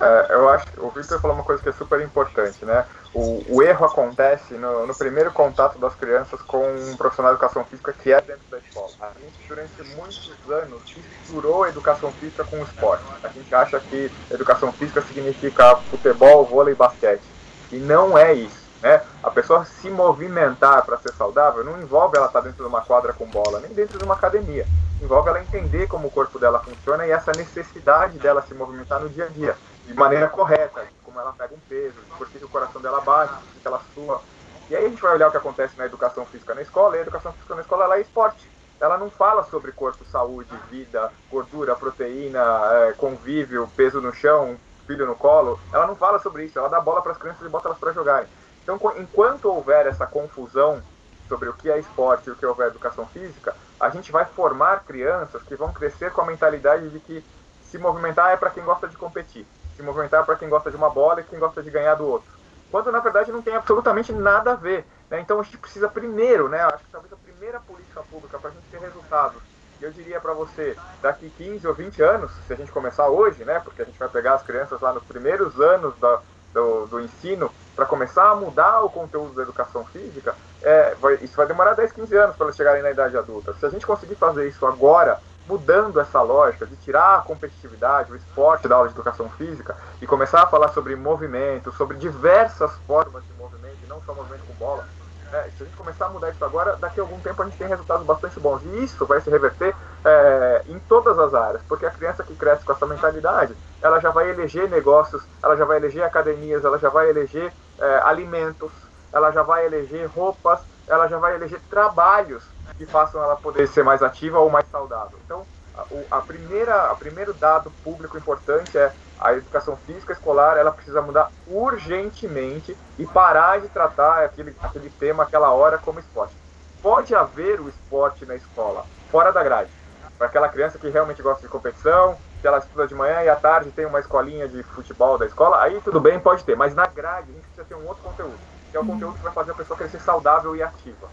É, 0.00 0.26
eu 0.30 0.48
acho 0.48 0.66
o 0.78 0.90
Victor 0.90 1.20
falou 1.20 1.36
uma 1.36 1.44
coisa 1.44 1.62
que 1.62 1.68
é 1.68 1.72
super 1.72 2.00
importante, 2.00 2.64
né? 2.64 2.84
O, 3.14 3.44
o 3.46 3.62
erro 3.62 3.84
acontece 3.84 4.54
no, 4.54 4.86
no, 4.86 4.94
primeiro 4.94 5.30
contato 5.32 5.78
das 5.78 5.94
crianças 5.94 6.40
com 6.40 6.64
um 6.64 6.96
profissional 6.96 7.32
de 7.32 7.38
educação 7.38 7.62
física 7.64 7.92
que 7.92 8.10
é 8.10 8.20
dentro 8.22 8.44
da 8.50 8.58
escola. 8.58 8.88
A 9.02 9.10
gente, 9.20 9.46
durante 9.46 9.82
muitos 9.96 10.32
anos, 10.48 10.82
misturou 10.96 11.64
a 11.64 11.68
educação 11.68 12.10
física 12.12 12.42
com 12.44 12.56
o 12.56 12.62
esporte. 12.62 13.04
A 13.22 13.28
gente 13.28 13.54
acha 13.54 13.78
que 13.80 14.10
educação 14.30 14.72
física 14.72 15.02
significa 15.02 15.76
futebol, 15.90 16.46
vôlei 16.46 16.72
e 16.72 16.76
basquete. 16.76 17.22
E 17.70 17.76
não 17.76 18.16
é 18.16 18.32
isso. 18.32 18.62
Né? 18.80 19.02
A 19.22 19.30
pessoa 19.30 19.64
se 19.64 19.90
movimentar 19.90 20.84
para 20.84 20.96
ser 20.96 21.12
saudável 21.12 21.62
não 21.62 21.80
envolve 21.80 22.16
ela 22.16 22.26
estar 22.26 22.40
tá 22.40 22.46
dentro 22.46 22.64
de 22.64 22.68
uma 22.68 22.80
quadra 22.80 23.12
com 23.12 23.26
bola, 23.26 23.60
nem 23.60 23.74
dentro 23.74 23.98
de 23.98 24.04
uma 24.04 24.14
academia. 24.14 24.66
Envolve 25.02 25.28
ela 25.28 25.40
entender 25.40 25.86
como 25.86 26.08
o 26.08 26.10
corpo 26.10 26.38
dela 26.38 26.60
funciona 26.60 27.06
e 27.06 27.10
essa 27.10 27.30
necessidade 27.36 28.18
dela 28.18 28.42
se 28.42 28.54
movimentar 28.54 29.00
no 29.00 29.08
dia 29.08 29.26
a 29.26 29.28
dia, 29.28 29.56
de 29.86 29.94
maneira 29.94 30.28
correta, 30.28 30.86
como 31.04 31.18
ela 31.18 31.32
pega 31.32 31.54
um 31.54 31.60
peso, 31.68 31.96
por 32.16 32.28
que 32.28 32.44
o 32.44 32.48
coração 32.48 32.80
dela 32.80 33.00
bate, 33.00 33.34
por 33.34 33.60
que 33.60 33.68
ela 33.68 33.82
sua. 33.94 34.22
E 34.70 34.76
aí 34.76 34.86
a 34.86 34.88
gente 34.88 35.02
vai 35.02 35.14
olhar 35.14 35.28
o 35.28 35.30
que 35.30 35.36
acontece 35.36 35.76
na 35.76 35.86
educação 35.86 36.24
física 36.24 36.54
na 36.54 36.62
escola, 36.62 36.96
e 36.96 37.00
a 37.00 37.02
educação 37.02 37.32
física 37.32 37.54
na 37.54 37.62
escola 37.62 37.84
ela 37.84 37.96
é 37.96 38.00
esporte. 38.00 38.50
Ela 38.80 38.98
não 38.98 39.10
fala 39.10 39.44
sobre 39.44 39.70
corpo, 39.70 40.04
saúde, 40.04 40.50
vida, 40.70 41.12
gordura, 41.30 41.76
proteína, 41.76 42.40
é, 42.72 42.92
convívio, 42.92 43.70
peso 43.76 44.00
no 44.00 44.12
chão, 44.12 44.56
filho 44.86 45.06
no 45.06 45.14
colo. 45.14 45.58
Ela 45.72 45.86
não 45.86 45.94
fala 45.94 46.18
sobre 46.18 46.44
isso, 46.44 46.58
ela 46.58 46.68
dá 46.68 46.80
bola 46.80 47.02
para 47.02 47.12
as 47.12 47.18
crianças 47.18 47.46
e 47.46 47.48
bota 47.48 47.68
elas 47.68 47.78
para 47.78 47.92
jogarem. 47.92 48.28
Então, 48.62 48.80
enquanto 48.96 49.46
houver 49.46 49.86
essa 49.86 50.06
confusão 50.06 50.82
sobre 51.28 51.48
o 51.48 51.54
que 51.54 51.70
é 51.70 51.78
esporte 51.78 52.28
e 52.28 52.32
o 52.32 52.36
que 52.36 52.46
houver 52.46 52.68
educação 52.68 53.06
física, 53.06 53.54
a 53.78 53.88
gente 53.88 54.12
vai 54.12 54.24
formar 54.24 54.84
crianças 54.84 55.42
que 55.42 55.56
vão 55.56 55.72
crescer 55.72 56.12
com 56.12 56.20
a 56.20 56.26
mentalidade 56.26 56.88
de 56.90 57.00
que 57.00 57.24
se 57.64 57.78
movimentar 57.78 58.32
é 58.32 58.36
para 58.36 58.50
quem 58.50 58.62
gosta 58.62 58.86
de 58.86 58.96
competir, 58.96 59.46
se 59.76 59.82
movimentar 59.82 60.24
para 60.24 60.36
quem 60.36 60.48
gosta 60.48 60.70
de 60.70 60.76
uma 60.76 60.90
bola 60.90 61.20
e 61.20 61.24
quem 61.24 61.38
gosta 61.38 61.62
de 61.62 61.70
ganhar 61.70 61.94
do 61.94 62.06
outro. 62.06 62.30
Quando 62.70 62.90
na 62.90 63.00
verdade 63.00 63.32
não 63.32 63.42
tem 63.42 63.54
absolutamente 63.54 64.12
nada 64.12 64.52
a 64.52 64.56
ver. 64.56 64.84
Né? 65.10 65.20
Então 65.20 65.40
a 65.40 65.42
gente 65.42 65.58
precisa 65.58 65.88
primeiro, 65.88 66.48
né? 66.48 66.60
Acho 66.62 66.84
que 66.84 66.90
talvez 66.90 67.12
a 67.12 67.16
primeira 67.16 67.60
política 67.60 68.02
pública 68.10 68.38
para 68.38 68.50
a 68.50 68.52
gente 68.52 68.64
ter 68.70 68.80
resultados 68.80 69.42
eu 69.84 69.90
diria 69.90 70.20
para 70.20 70.32
você, 70.32 70.76
daqui 71.00 71.30
15 71.36 71.66
ou 71.66 71.74
20 71.74 72.02
anos, 72.02 72.30
se 72.46 72.52
a 72.52 72.56
gente 72.56 72.70
começar 72.70 73.08
hoje, 73.08 73.44
né, 73.44 73.60
porque 73.60 73.82
a 73.82 73.84
gente 73.84 73.98
vai 73.98 74.08
pegar 74.08 74.34
as 74.34 74.42
crianças 74.42 74.80
lá 74.80 74.92
nos 74.92 75.02
primeiros 75.02 75.60
anos 75.60 75.94
da, 75.98 76.20
do, 76.52 76.86
do 76.86 77.00
ensino 77.00 77.50
para 77.74 77.86
começar 77.86 78.30
a 78.30 78.36
mudar 78.36 78.82
o 78.82 78.90
conteúdo 78.90 79.34
da 79.34 79.42
educação 79.42 79.84
física, 79.86 80.34
é, 80.62 80.94
vai, 81.00 81.14
isso 81.16 81.36
vai 81.36 81.46
demorar 81.46 81.74
10, 81.74 81.92
15 81.92 82.16
anos 82.16 82.36
para 82.36 82.46
eles 82.46 82.56
chegarem 82.56 82.82
na 82.82 82.90
idade 82.90 83.16
adulta. 83.16 83.54
Se 83.54 83.66
a 83.66 83.70
gente 83.70 83.86
conseguir 83.86 84.14
fazer 84.14 84.46
isso 84.46 84.64
agora, 84.66 85.20
mudando 85.46 86.00
essa 86.00 86.20
lógica 86.22 86.66
de 86.66 86.76
tirar 86.76 87.18
a 87.18 87.22
competitividade, 87.22 88.12
o 88.12 88.16
esporte 88.16 88.68
da 88.68 88.76
aula 88.76 88.88
de 88.88 88.94
educação 88.94 89.28
física 89.30 89.76
e 90.00 90.06
começar 90.06 90.42
a 90.42 90.46
falar 90.46 90.68
sobre 90.68 90.94
movimento, 90.96 91.72
sobre 91.72 91.96
diversas 91.96 92.72
formas 92.86 93.22
de 93.24 93.32
movimento, 93.34 93.78
e 93.82 93.86
não 93.86 94.00
só 94.02 94.14
movimento 94.14 94.44
com 94.46 94.54
bola, 94.54 94.86
é, 95.32 95.48
se 95.56 95.62
a 95.62 95.66
gente 95.66 95.76
começar 95.76 96.06
a 96.06 96.08
mudar 96.10 96.30
isso 96.30 96.44
agora, 96.44 96.76
daqui 96.76 97.00
a 97.00 97.02
algum 97.02 97.18
tempo 97.20 97.40
a 97.40 97.46
gente 97.46 97.56
tem 97.56 97.66
resultados 97.66 98.04
bastante 98.04 98.38
bons. 98.38 98.60
E 98.64 98.84
isso 98.84 99.06
vai 99.06 99.18
se 99.20 99.30
reverter 99.30 99.74
é, 100.04 100.62
em 100.68 100.78
todas 100.80 101.18
as 101.18 101.32
áreas, 101.32 101.62
porque 101.66 101.86
a 101.86 101.90
criança 101.90 102.22
que 102.22 102.34
cresce 102.34 102.64
com 102.64 102.72
essa 102.72 102.86
mentalidade, 102.86 103.56
ela 103.80 103.98
já 103.98 104.10
vai 104.10 104.28
eleger 104.28 104.68
negócios, 104.68 105.22
ela 105.42 105.56
já 105.56 105.64
vai 105.64 105.78
eleger 105.78 106.04
academias, 106.04 106.64
ela 106.64 106.78
já 106.78 106.90
vai 106.90 107.08
eleger 107.08 107.50
é, 107.78 108.02
alimentos, 108.04 108.70
ela 109.10 109.30
já 109.30 109.42
vai 109.42 109.64
eleger 109.64 110.06
roupas, 110.14 110.60
ela 110.92 111.08
já 111.08 111.16
vai 111.16 111.34
eleger 111.34 111.58
trabalhos 111.70 112.44
que 112.76 112.84
façam 112.84 113.22
ela 113.22 113.34
poder 113.34 113.66
ser 113.66 113.82
mais 113.82 114.02
ativa 114.02 114.38
ou 114.38 114.50
mais 114.50 114.68
saudável. 114.68 115.18
Então, 115.24 115.46
a, 115.74 116.18
a 116.18 116.20
primeira, 116.20 116.90
a 116.90 116.94
primeiro 116.94 117.32
dado 117.32 117.70
público 117.82 118.18
importante 118.18 118.76
é 118.76 118.92
a 119.18 119.32
educação 119.32 119.74
física 119.86 120.12
escolar 120.12 120.58
ela 120.58 120.70
precisa 120.70 121.00
mudar 121.00 121.30
urgentemente 121.46 122.76
e 122.98 123.06
parar 123.06 123.60
de 123.60 123.68
tratar 123.68 124.24
aquele, 124.24 124.54
aquele 124.60 124.90
tema, 124.90 125.22
aquela 125.22 125.50
hora, 125.50 125.78
como 125.78 125.98
esporte. 125.98 126.36
Pode 126.82 127.14
haver 127.14 127.58
o 127.60 127.68
esporte 127.70 128.26
na 128.26 128.34
escola, 128.34 128.84
fora 129.10 129.32
da 129.32 129.42
grade. 129.42 129.70
Para 130.18 130.26
aquela 130.26 130.48
criança 130.48 130.78
que 130.78 130.90
realmente 130.90 131.22
gosta 131.22 131.40
de 131.40 131.48
competição, 131.48 132.18
que 132.40 132.46
ela 132.46 132.58
estuda 132.58 132.86
de 132.86 132.94
manhã 132.94 133.22
e 133.22 133.28
à 133.30 133.36
tarde 133.36 133.70
tem 133.70 133.86
uma 133.86 134.00
escolinha 134.00 134.46
de 134.46 134.62
futebol 134.64 135.16
da 135.16 135.24
escola, 135.24 135.62
aí 135.62 135.80
tudo 135.80 136.00
bem, 136.00 136.20
pode 136.20 136.44
ter. 136.44 136.56
Mas 136.56 136.74
na 136.74 136.86
grade 136.86 137.30
a 137.30 137.34
gente 137.34 137.46
precisa 137.46 137.64
ter 137.64 137.76
um 137.76 137.86
outro 137.86 138.02
conteúdo, 138.02 138.38
que 138.72 138.76
é 138.76 138.80
o 138.80 138.84
conteúdo 138.84 139.14
que 139.14 139.22
vai 139.22 139.32
fazer 139.32 139.52
a 139.52 139.54
pessoa 139.54 139.76
crescer 139.76 140.00
saudável 140.00 140.56
e 140.56 140.62
ativa. 140.62 141.08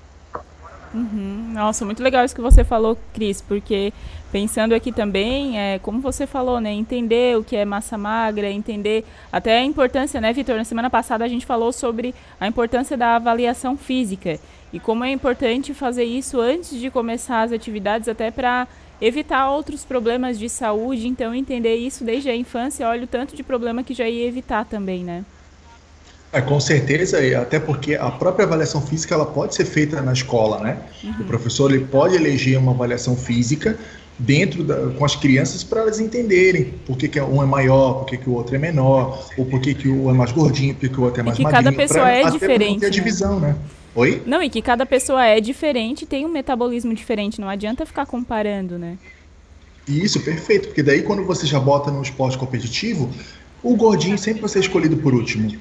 Uhum. 0.92 1.52
Nossa, 1.54 1.86
muito 1.86 2.02
legal 2.02 2.26
isso 2.26 2.34
que 2.34 2.42
você 2.42 2.64
falou, 2.64 2.98
Cris, 3.14 3.42
porque 3.42 3.94
pensando 4.32 4.74
aqui 4.74 4.92
também, 4.92 5.60
é, 5.60 5.78
como 5.78 6.00
você 6.00 6.26
falou, 6.26 6.60
né, 6.60 6.72
entender 6.72 7.38
o 7.38 7.44
que 7.44 7.56
é 7.56 7.64
massa 7.64 7.96
magra, 7.96 8.50
entender 8.50 9.06
até 9.32 9.60
a 9.60 9.64
importância, 9.64 10.20
né, 10.20 10.34
Vitor? 10.34 10.56
Na 10.56 10.64
semana 10.64 10.90
passada 10.90 11.24
a 11.24 11.28
gente 11.28 11.46
falou 11.46 11.72
sobre 11.72 12.16
a 12.40 12.48
importância 12.48 12.98
da 12.98 13.18
avaliação 13.18 13.78
física 13.78 14.40
e 14.74 14.80
como 14.80 15.04
é 15.04 15.12
importante 15.12 15.74
fazer 15.76 16.06
isso 16.06 16.40
antes 16.40 16.80
de 16.80 16.90
começar 16.90 17.42
as 17.42 17.52
atividades, 17.52 18.08
até 18.08 18.32
para 18.32 18.68
evitar 19.02 19.50
outros 19.52 19.86
problemas 19.86 20.38
de 20.40 20.50
saúde. 20.50 21.08
Então, 21.08 21.34
entender 21.34 21.76
isso 21.76 22.04
desde 22.04 22.30
a 22.30 22.36
infância, 22.36 22.88
olha 22.88 23.04
o 23.04 23.08
tanto 23.08 23.36
de 23.36 23.44
problema 23.44 23.84
que 23.84 23.94
já 23.94 24.08
ia 24.08 24.28
evitar 24.28 24.66
também, 24.66 25.04
né? 25.04 25.24
É, 26.32 26.42
com 26.42 26.60
certeza, 26.60 27.18
até 27.42 27.60
porque 27.60 27.96
a 27.96 28.12
própria 28.12 28.46
avaliação 28.46 28.82
física 28.82 29.16
ela 29.16 29.26
pode 29.26 29.56
ser 29.56 29.66
feita 29.66 30.00
na 30.02 30.14
escola, 30.14 30.60
né? 30.60 30.78
Uhum. 31.04 31.22
O 31.22 31.24
professor 31.24 31.72
ele 31.74 31.86
pode 31.86 32.16
eleger 32.16 32.58
uma 32.58 32.72
avaliação 32.72 33.16
física 33.16 33.78
dentro 34.20 34.64
da, 34.64 34.92
com 34.92 35.04
as 35.04 35.16
crianças 35.16 35.64
para 35.64 35.82
elas 35.82 36.00
entenderem 36.00 36.74
por 36.86 36.98
que, 36.98 37.08
que 37.08 37.20
um 37.20 37.42
é 37.42 37.46
maior, 37.46 38.00
por 38.00 38.06
que, 38.06 38.18
que 38.18 38.30
o 38.30 38.34
outro 38.34 38.56
é 38.56 38.60
menor, 38.60 39.28
ou 39.38 39.46
por 39.46 39.60
que, 39.60 39.74
que 39.74 39.90
um 39.90 40.10
é 40.10 40.14
mais 40.14 40.32
gordinho, 40.32 40.76
por 40.76 40.82
que, 40.82 40.90
que 40.90 41.00
o 41.00 41.04
outro 41.04 41.22
é 41.22 41.24
mais 41.24 41.36
e 41.36 41.38
que 41.38 41.44
magrinho. 41.44 41.64
cada 41.64 41.76
pessoa 41.76 42.10
é 42.10 42.30
diferente. 42.30 42.80
Ter 42.82 42.88
a 42.88 42.90
divisão, 42.90 43.40
né? 43.40 43.56
Oi? 43.96 44.22
Não, 44.26 44.44
e 44.44 44.50
que 44.50 44.62
cada 44.62 44.86
pessoa 44.86 45.26
é 45.26 45.42
diferente, 45.42 46.06
tem 46.06 46.26
um 46.26 46.30
metabolismo 46.30 46.94
diferente, 46.94 47.42
não 47.42 47.50
adianta 47.50 47.88
ficar 47.88 48.06
comparando, 48.06 48.78
né? 48.78 48.98
Isso, 49.88 50.20
perfeito, 50.20 50.68
porque 50.68 50.84
daí 50.84 51.02
quando 51.02 51.26
você 51.26 51.48
já 51.48 51.60
bota 51.60 51.90
no 51.90 52.04
esporte 52.04 52.38
competitivo, 52.38 53.10
o 53.64 53.76
gordinho 53.76 54.18
sempre 54.18 54.42
vai 54.42 54.50
ser 54.50 54.60
escolhido 54.60 54.98
por 54.98 55.16
último. 55.16 55.52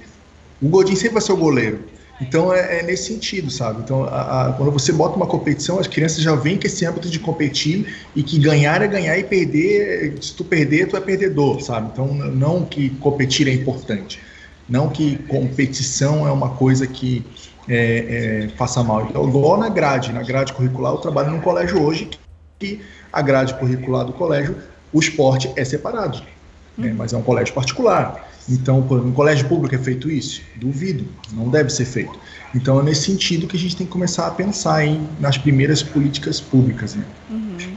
O 0.61 0.69
gordinho 0.69 0.97
sempre 0.97 1.15
vai 1.15 1.23
ser 1.23 1.33
o 1.33 1.37
goleiro. 1.37 1.81
Então 2.21 2.53
é, 2.53 2.81
é 2.81 2.83
nesse 2.83 3.13
sentido, 3.13 3.51
sabe? 3.51 3.81
Então, 3.83 4.05
a, 4.05 4.49
a, 4.49 4.53
quando 4.53 4.73
você 4.73 4.93
bota 4.93 5.17
uma 5.17 5.27
competição, 5.27 5.79
as 5.79 5.87
crianças 5.87 6.23
já 6.23 6.35
vêm 6.35 6.59
com 6.59 6.67
esse 6.67 6.85
âmbito 6.85 7.09
de 7.09 7.19
competir 7.21 7.95
e 8.15 8.23
que 8.23 8.39
ganhar 8.39 8.83
é 8.83 8.89
ganhar 8.89 9.17
e 9.17 9.23
perder, 9.23 10.19
se 10.21 10.35
tu 10.35 10.45
perder, 10.45 10.89
tu 10.89 10.97
é 10.97 11.01
perdedor, 11.01 11.61
sabe? 11.61 11.91
Então, 11.93 12.13
não 12.13 12.65
que 12.65 12.91
competir 12.91 13.47
é 13.47 13.53
importante, 13.53 14.21
não 14.69 14.89
que 14.89 15.17
competição 15.29 16.27
é 16.27 16.33
uma 16.33 16.51
coisa 16.51 16.87
que 16.87 17.25
é, 17.69 18.47
é, 18.47 18.49
faça 18.57 18.83
mal. 18.83 19.07
Então, 19.09 19.29
igual 19.29 19.57
na 19.57 19.69
grade, 19.69 20.13
na 20.13 20.23
grade 20.23 20.53
curricular, 20.53 20.95
eu 20.95 20.99
trabalho 20.99 21.31
num 21.31 21.41
colégio 21.41 21.81
hoje 21.81 22.11
que 22.59 22.81
a 23.13 23.23
grade 23.23 23.55
curricular 23.55 24.05
do 24.05 24.13
colégio, 24.13 24.57
o 24.93 24.99
esporte 24.99 25.53
é 25.55 25.65
separado, 25.65 26.21
né? 26.77 26.93
mas 26.97 27.13
é 27.13 27.17
um 27.17 27.23
colégio 27.23 27.55
particular. 27.55 28.29
Então, 28.49 28.81
no 28.81 29.13
colégio 29.13 29.47
público 29.47 29.75
é 29.75 29.79
feito 29.79 30.11
isso? 30.11 30.43
Duvido, 30.57 31.05
não 31.33 31.49
deve 31.49 31.71
ser 31.71 31.85
feito. 31.85 32.19
Então, 32.55 32.81
é 32.81 32.83
nesse 32.83 33.03
sentido 33.03 33.47
que 33.47 33.57
a 33.57 33.61
gente 33.61 33.77
tem 33.77 33.87
que 33.87 33.93
começar 33.93 34.27
a 34.27 34.31
pensar 34.31 34.85
em, 34.85 35.07
nas 35.21 35.37
primeiras 35.37 35.83
políticas 35.83 36.41
públicas. 36.41 36.95
Né? 36.95 37.05
Uhum. 37.31 37.77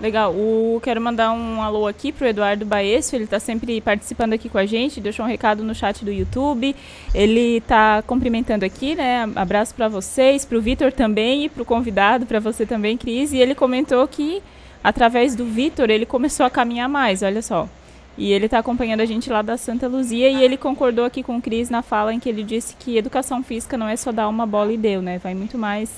Legal. 0.00 0.32
O, 0.34 0.80
quero 0.82 1.00
mandar 1.00 1.32
um 1.32 1.62
alô 1.62 1.86
aqui 1.86 2.12
pro 2.12 2.26
Eduardo 2.26 2.66
Baesso, 2.66 3.16
ele 3.16 3.24
está 3.24 3.40
sempre 3.40 3.80
participando 3.80 4.34
aqui 4.34 4.48
com 4.48 4.58
a 4.58 4.66
gente, 4.66 5.00
deixou 5.00 5.24
um 5.24 5.28
recado 5.28 5.64
no 5.64 5.74
chat 5.74 6.04
do 6.04 6.12
YouTube. 6.12 6.76
Ele 7.14 7.56
está 7.56 8.02
cumprimentando 8.02 8.64
aqui, 8.64 8.94
né? 8.94 9.26
Abraço 9.34 9.74
para 9.74 9.88
vocês, 9.88 10.44
para 10.44 10.58
o 10.58 10.60
Vitor 10.60 10.92
também 10.92 11.44
e 11.46 11.48
para 11.48 11.62
o 11.62 11.64
convidado, 11.64 12.26
para 12.26 12.40
você 12.40 12.66
também, 12.66 12.98
Cris. 12.98 13.32
E 13.32 13.38
ele 13.38 13.54
comentou 13.54 14.06
que 14.06 14.42
através 14.82 15.34
do 15.34 15.46
Vitor 15.46 15.88
ele 15.88 16.04
começou 16.04 16.44
a 16.44 16.50
caminhar 16.50 16.88
mais, 16.88 17.22
olha 17.22 17.40
só. 17.40 17.66
E 18.16 18.32
ele 18.32 18.46
está 18.46 18.58
acompanhando 18.58 19.00
a 19.00 19.04
gente 19.04 19.28
lá 19.28 19.42
da 19.42 19.56
Santa 19.56 19.88
Luzia 19.88 20.30
e 20.30 20.42
ele 20.42 20.56
concordou 20.56 21.04
aqui 21.04 21.22
com 21.22 21.36
o 21.36 21.42
Cris 21.42 21.68
na 21.68 21.82
fala 21.82 22.14
em 22.14 22.20
que 22.20 22.28
ele 22.28 22.44
disse 22.44 22.76
que 22.78 22.96
educação 22.96 23.42
física 23.42 23.76
não 23.76 23.88
é 23.88 23.96
só 23.96 24.12
dar 24.12 24.28
uma 24.28 24.46
bola 24.46 24.72
e 24.72 24.76
deu, 24.76 25.02
né? 25.02 25.18
Vai 25.18 25.34
muito 25.34 25.58
mais 25.58 25.90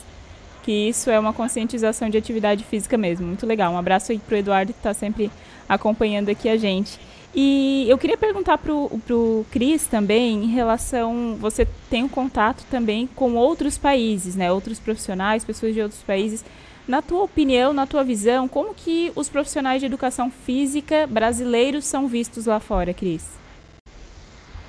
que 0.62 0.72
isso 0.72 1.10
é 1.10 1.18
uma 1.18 1.32
conscientização 1.32 2.08
de 2.08 2.16
atividade 2.16 2.64
física 2.64 2.96
mesmo. 2.96 3.26
Muito 3.26 3.46
legal. 3.46 3.72
Um 3.72 3.78
abraço 3.78 4.12
aí 4.12 4.18
pro 4.18 4.36
Eduardo 4.36 4.72
que 4.72 4.78
está 4.78 4.94
sempre 4.94 5.30
acompanhando 5.68 6.28
aqui 6.30 6.48
a 6.48 6.56
gente. 6.56 6.98
E 7.34 7.84
eu 7.86 7.98
queria 7.98 8.16
perguntar 8.16 8.56
pro, 8.56 8.88
pro 9.06 9.44
Cris 9.50 9.86
também 9.86 10.44
em 10.44 10.46
relação. 10.46 11.36
Você 11.38 11.68
tem 11.90 12.02
um 12.02 12.08
contato 12.08 12.64
também 12.70 13.06
com 13.14 13.34
outros 13.34 13.76
países, 13.76 14.34
né? 14.34 14.50
Outros 14.50 14.80
profissionais, 14.80 15.44
pessoas 15.44 15.74
de 15.74 15.82
outros 15.82 16.02
países. 16.02 16.42
Na 16.86 17.02
tua 17.02 17.22
opinião, 17.22 17.72
na 17.72 17.86
tua 17.86 18.04
visão, 18.04 18.46
como 18.46 18.74
que 18.74 19.12
os 19.16 19.28
profissionais 19.28 19.80
de 19.80 19.86
educação 19.86 20.30
física 20.30 21.06
brasileiros 21.06 21.84
são 21.84 22.06
vistos 22.06 22.46
lá 22.46 22.60
fora, 22.60 22.94
Cris? 22.94 23.24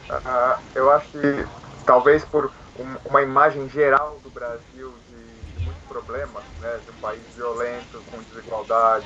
Uh, 0.10 0.60
eu 0.74 0.92
acho 0.92 1.08
que 1.12 1.46
talvez 1.86 2.26
por 2.26 2.52
um, 2.80 3.10
uma 3.10 3.22
imagem 3.22 3.70
geral 3.70 4.20
do 4.24 4.30
Brasil 4.30 4.94
problemas 5.88 6.44
né, 6.62 6.80
de 6.86 6.92
um 6.92 7.02
país 7.02 7.22
violento, 7.36 8.02
com 8.12 8.18
desigualdade. 8.22 9.06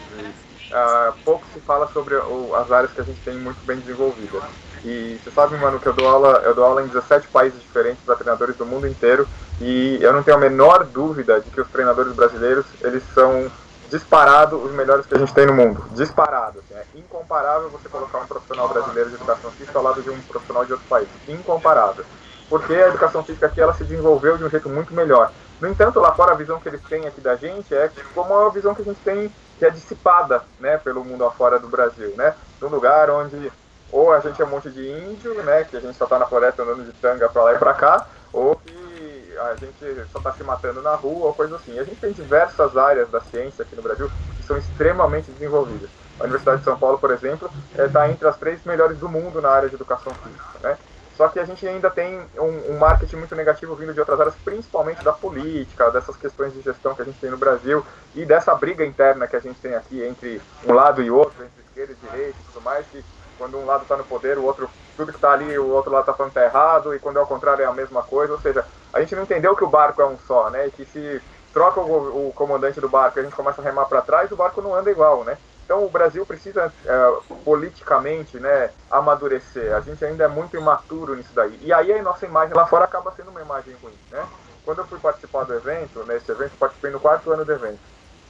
Uh, 0.72 1.14
pouco 1.26 1.46
se 1.54 1.60
fala 1.60 1.88
sobre 1.92 2.16
o, 2.16 2.56
as 2.56 2.72
áreas 2.72 2.94
que 2.94 3.02
a 3.02 3.04
gente 3.04 3.20
tem 3.22 3.36
muito 3.36 3.60
bem 3.66 3.78
desenvolvidas. 3.78 4.42
E 4.84 5.20
você 5.22 5.30
sabe, 5.32 5.58
mano, 5.58 5.80
que 5.80 5.88
eu 5.88 5.94
dou 5.94 6.08
aula, 6.08 6.42
eu 6.46 6.56
dou 6.56 6.64
aula 6.64 6.82
em 6.82 6.88
17 6.88 7.28
países 7.28 7.60
diferentes 7.62 8.02
para 8.04 8.16
treinadores 8.16 8.56
do 8.56 8.66
mundo 8.66 8.88
inteiro 8.88 9.28
e 9.60 10.00
eu 10.02 10.12
não 10.12 10.24
tenho 10.24 10.38
a 10.38 10.40
menor 10.40 10.86
dúvida 10.86 11.40
de 11.40 11.52
que 11.52 11.62
os 11.62 11.68
treinadores 11.68 12.14
brasileiros, 12.14 12.66
eles 12.82 13.04
são 13.14 13.52
disparado 13.92 14.56
os 14.58 14.72
melhores 14.72 15.06
que 15.06 15.14
a 15.14 15.18
gente 15.20 15.34
tem 15.34 15.46
no 15.46 15.54
mundo. 15.54 15.84
Disparado. 15.92 16.60
Assim, 16.60 16.74
é 16.74 16.98
incomparável 16.98 17.70
você 17.70 17.90
colocar 17.90 18.20
um 18.20 18.26
profissional 18.26 18.70
brasileiro 18.70 19.10
de 19.10 19.16
educação 19.16 19.52
física 19.52 19.78
ao 19.78 19.84
lado 19.84 20.02
de 20.02 20.10
um 20.10 20.20
profissional 20.22 20.66
de 20.66 20.72
outro 20.72 20.88
país. 20.88 21.08
Incomparável. 21.28 22.06
Porque 22.50 22.74
a 22.74 22.88
educação 22.88 23.24
física 23.24 23.48
aqui 23.48 23.62
ela 23.62 23.74
se 23.74 23.84
desenvolveu 23.84 24.38
de 24.38 24.46
um 24.46 24.50
jeito 24.50 24.70
muito 24.70 24.94
melhor. 24.94 25.32
No 25.60 25.68
entanto, 25.68 26.00
lá 26.00 26.14
fora 26.14 26.32
a 26.32 26.36
visão 26.36 26.60
que 26.60 26.70
eles 26.70 26.82
têm 26.90 27.06
aqui 27.06 27.22
da 27.22 27.36
gente 27.36 27.74
é 27.76 27.92
como 28.16 28.34
a 28.34 28.50
visão 28.50 28.74
que 28.74 28.82
a 28.82 28.86
gente 28.86 29.00
tem 29.04 29.32
que 29.62 29.66
é 29.68 29.70
dissipada, 29.70 30.42
né, 30.60 30.76
pelo 30.80 31.06
mundo 31.06 31.24
afora 31.24 31.60
do 31.60 31.68
Brasil, 31.68 32.16
né? 32.18 32.34
Num 32.60 32.68
lugar 32.68 33.12
onde 33.12 33.52
ou 33.92 34.12
a 34.12 34.20
gente 34.20 34.42
é 34.42 34.46
um 34.46 34.50
monte 34.50 34.72
de 34.72 34.90
índio, 34.90 35.36
né, 35.44 35.64
que 35.66 35.78
a 35.78 35.80
gente 35.80 35.96
só 35.96 36.08
tá 36.08 36.18
na 36.18 36.26
floresta 36.26 36.64
andando 36.64 36.84
de 36.84 36.92
tanga 36.94 37.30
para 37.30 37.44
lá 37.44 37.54
e 37.54 37.60
para 37.60 37.74
cá, 37.76 38.08
ou 38.34 38.56
que 38.56 39.36
a 39.40 39.54
gente 39.54 40.10
só 40.12 40.20
tá 40.20 40.34
se 40.34 40.44
matando 40.44 40.82
na 40.82 40.96
rua 40.96 41.28
ou 41.28 41.34
coisa 41.36 41.58
assim. 41.58 41.78
A 41.78 41.84
gente 41.84 42.00
tem 42.00 42.12
diversas 42.12 42.76
áreas 42.76 43.08
da 43.12 43.22
ciência 43.22 43.62
aqui 43.62 43.76
no 43.76 43.84
Brasil 43.84 44.10
que 44.38 44.44
são 44.48 44.58
extremamente 44.58 45.30
desenvolvidas. 45.30 45.92
A 46.20 46.24
Universidade 46.24 46.58
de 46.58 46.64
São 46.64 46.80
Paulo, 46.80 46.98
por 46.98 47.12
exemplo, 47.12 47.48
está 47.78 48.08
é, 48.08 48.12
entre 48.12 48.28
as 48.28 48.38
três 48.38 48.66
melhores 48.66 48.98
do 48.98 49.08
mundo 49.08 49.44
na 49.44 49.50
área 49.52 49.70
de 49.70 49.76
educação 49.76 50.12
física, 50.24 50.58
né? 50.64 50.76
Só 51.18 51.28
que 51.28 51.40
a 51.40 51.46
gente 51.46 51.68
ainda 51.68 51.90
tem 51.90 52.20
um, 52.38 52.74
um, 52.74 52.78
marketing 52.80 53.18
muito 53.18 53.36
negativo 53.36 53.76
vindo 53.76 53.94
de 53.94 54.00
outras 54.00 54.20
áreas, 54.20 54.36
principalmente 54.44 55.04
da 55.04 55.14
política, 55.14 55.92
dessas 55.92 56.16
questões 56.16 56.54
de 56.54 56.62
gestão 56.62 56.96
que 56.96 57.02
a 57.02 57.06
gente 57.06 57.20
tem 57.20 57.30
no 57.30 57.38
Brasil 57.38 57.86
e 58.16 58.26
dessa 58.26 58.56
briga 58.56 58.86
interna 58.86 59.28
que 59.28 59.36
a 59.36 59.40
gente 59.40 59.60
tem 59.60 59.76
aqui 59.76 60.04
entre 60.04 60.42
um 60.66 60.74
lado 60.74 61.02
e 61.02 61.12
outro, 61.12 61.44
entre 61.44 61.62
esquerda 61.62 61.94
e 61.94 62.08
direita 62.08 62.38
e 62.40 62.52
tudo 62.52 62.64
mais, 62.64 62.86
que 62.88 63.04
quando 63.38 63.58
um 63.58 63.66
lado 63.66 63.84
está 63.84 63.98
no 63.98 64.04
poder, 64.04 64.38
o 64.38 64.44
outro, 64.44 64.70
tudo 64.96 65.12
que 65.12 65.18
está 65.18 65.32
ali, 65.32 65.58
o 65.58 65.70
outro 65.70 65.92
lado 65.92 66.04
está 66.04 66.14
falando 66.14 66.32
que 66.32 66.40
está 66.40 66.48
errado, 66.48 66.96
e 66.96 67.00
quando 67.00 67.18
é 67.18 67.22
o 67.22 67.26
contrário 67.26 67.64
é 67.64 67.66
a 67.66 67.74
mesma 67.74 68.04
coisa. 68.04 68.34
Ou 68.34 68.40
seja, 68.40 68.64
a 68.94 69.00
gente 69.00 69.16
não 69.16 69.24
entendeu 69.24 69.56
que 69.56 69.64
o 69.64 69.70
barco 69.70 70.02
é 70.02 70.06
um 70.06 70.18
só, 70.28 70.50
né? 70.52 70.68
E 70.68 70.72
que 70.72 70.86
se 70.86 71.22
troca 71.52 71.82
o, 71.82 72.30
o 72.30 72.34
comandante 72.34 72.80
do 72.80 72.88
barco 72.88 73.18
e 73.18 73.22
a 73.22 73.24
gente 73.24 73.36
começa 73.36 73.62
a 73.62 73.64
remar 73.64 73.86
para 73.86 74.02
trás, 74.02 74.32
o 74.32 74.36
barco 74.36 74.62
não 74.62 74.76
anda 74.76 74.92
igual, 74.92 75.24
né? 75.24 75.38
Então 75.72 75.86
o 75.86 75.90
Brasil 75.90 76.26
precisa 76.26 76.70
é, 76.86 77.14
politicamente 77.46 78.38
né, 78.38 78.72
amadurecer. 78.90 79.74
A 79.74 79.80
gente 79.80 80.04
ainda 80.04 80.26
é 80.26 80.28
muito 80.28 80.58
imaturo 80.58 81.16
nisso 81.16 81.32
daí. 81.34 81.58
E 81.62 81.72
aí 81.72 81.94
a 81.94 82.04
nossa 82.04 82.26
imagem 82.26 82.54
lá 82.54 82.66
fora 82.68 82.84
acaba 82.84 83.14
sendo 83.14 83.32
uma 83.32 83.40
imagem 83.40 83.74
ruim. 83.82 83.94
Né? 84.12 84.22
Quando 84.66 84.80
eu 84.80 84.86
fui 84.86 85.00
participar 85.00 85.46
do 85.46 85.54
evento, 85.54 86.04
nesse 86.06 86.30
evento, 86.30 86.52
participei 86.60 86.92
no 86.92 87.00
quarto 87.00 87.32
ano 87.32 87.46
do 87.46 87.54
evento. 87.54 87.80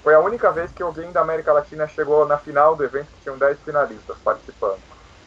Foi 0.03 0.13
a 0.13 0.19
única 0.19 0.51
vez 0.51 0.71
que 0.71 0.83
alguém 0.83 1.11
da 1.11 1.21
América 1.21 1.51
Latina 1.51 1.87
chegou 1.87 2.27
na 2.27 2.37
final 2.37 2.75
do 2.75 2.83
evento, 2.83 3.07
que 3.07 3.23
tinham 3.23 3.39
10 3.39 3.57
finalistas 3.61 4.17
participando. 4.23 4.77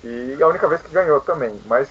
E 0.05 0.41
a 0.41 0.47
única 0.47 0.69
vez 0.69 0.83
que 0.83 0.91
ganhou 0.91 1.21
também. 1.21 1.61
Mas 1.67 1.89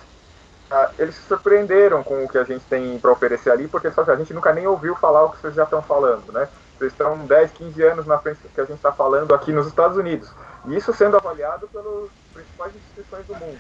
ah, 0.72 0.90
eles 0.98 1.16
se 1.16 1.24
surpreenderam 1.24 2.02
com 2.02 2.24
o 2.24 2.30
que 2.30 2.38
a 2.38 2.46
gente 2.46 2.64
tem 2.70 2.98
para 2.98 3.12
oferecer 3.12 3.52
ali, 3.52 3.68
porque 3.68 3.88
a 3.88 4.16
gente 4.16 4.34
nunca 4.34 4.54
nem 4.54 4.68
ouviu 4.68 4.96
falar 4.96 5.26
o 5.26 5.32
que 5.32 5.42
vocês 5.42 5.54
já 5.54 5.66
estão 5.66 5.82
falando, 5.82 6.32
né? 6.32 6.48
Vocês 6.84 6.92
estão 6.92 7.18
10, 7.18 7.52
15 7.52 7.82
anos 7.84 8.06
na 8.06 8.18
frente 8.18 8.40
que 8.54 8.60
a 8.60 8.66
gente 8.66 8.76
está 8.76 8.92
falando 8.92 9.34
aqui 9.34 9.54
nos 9.54 9.68
Estados 9.68 9.96
Unidos. 9.96 10.30
E 10.66 10.76
isso 10.76 10.94
sendo 10.94 11.16
avaliado 11.16 11.66
pelas 11.70 12.10
principais 12.34 12.76
instituições 12.76 13.26
do 13.26 13.36
mundo. 13.36 13.60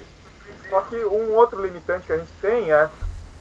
Só 0.69 0.81
que 0.81 0.97
um 1.05 1.33
outro 1.33 1.61
limitante 1.65 2.05
que 2.05 2.11
a 2.11 2.17
gente 2.17 2.31
tem 2.41 2.69
é 2.73 2.89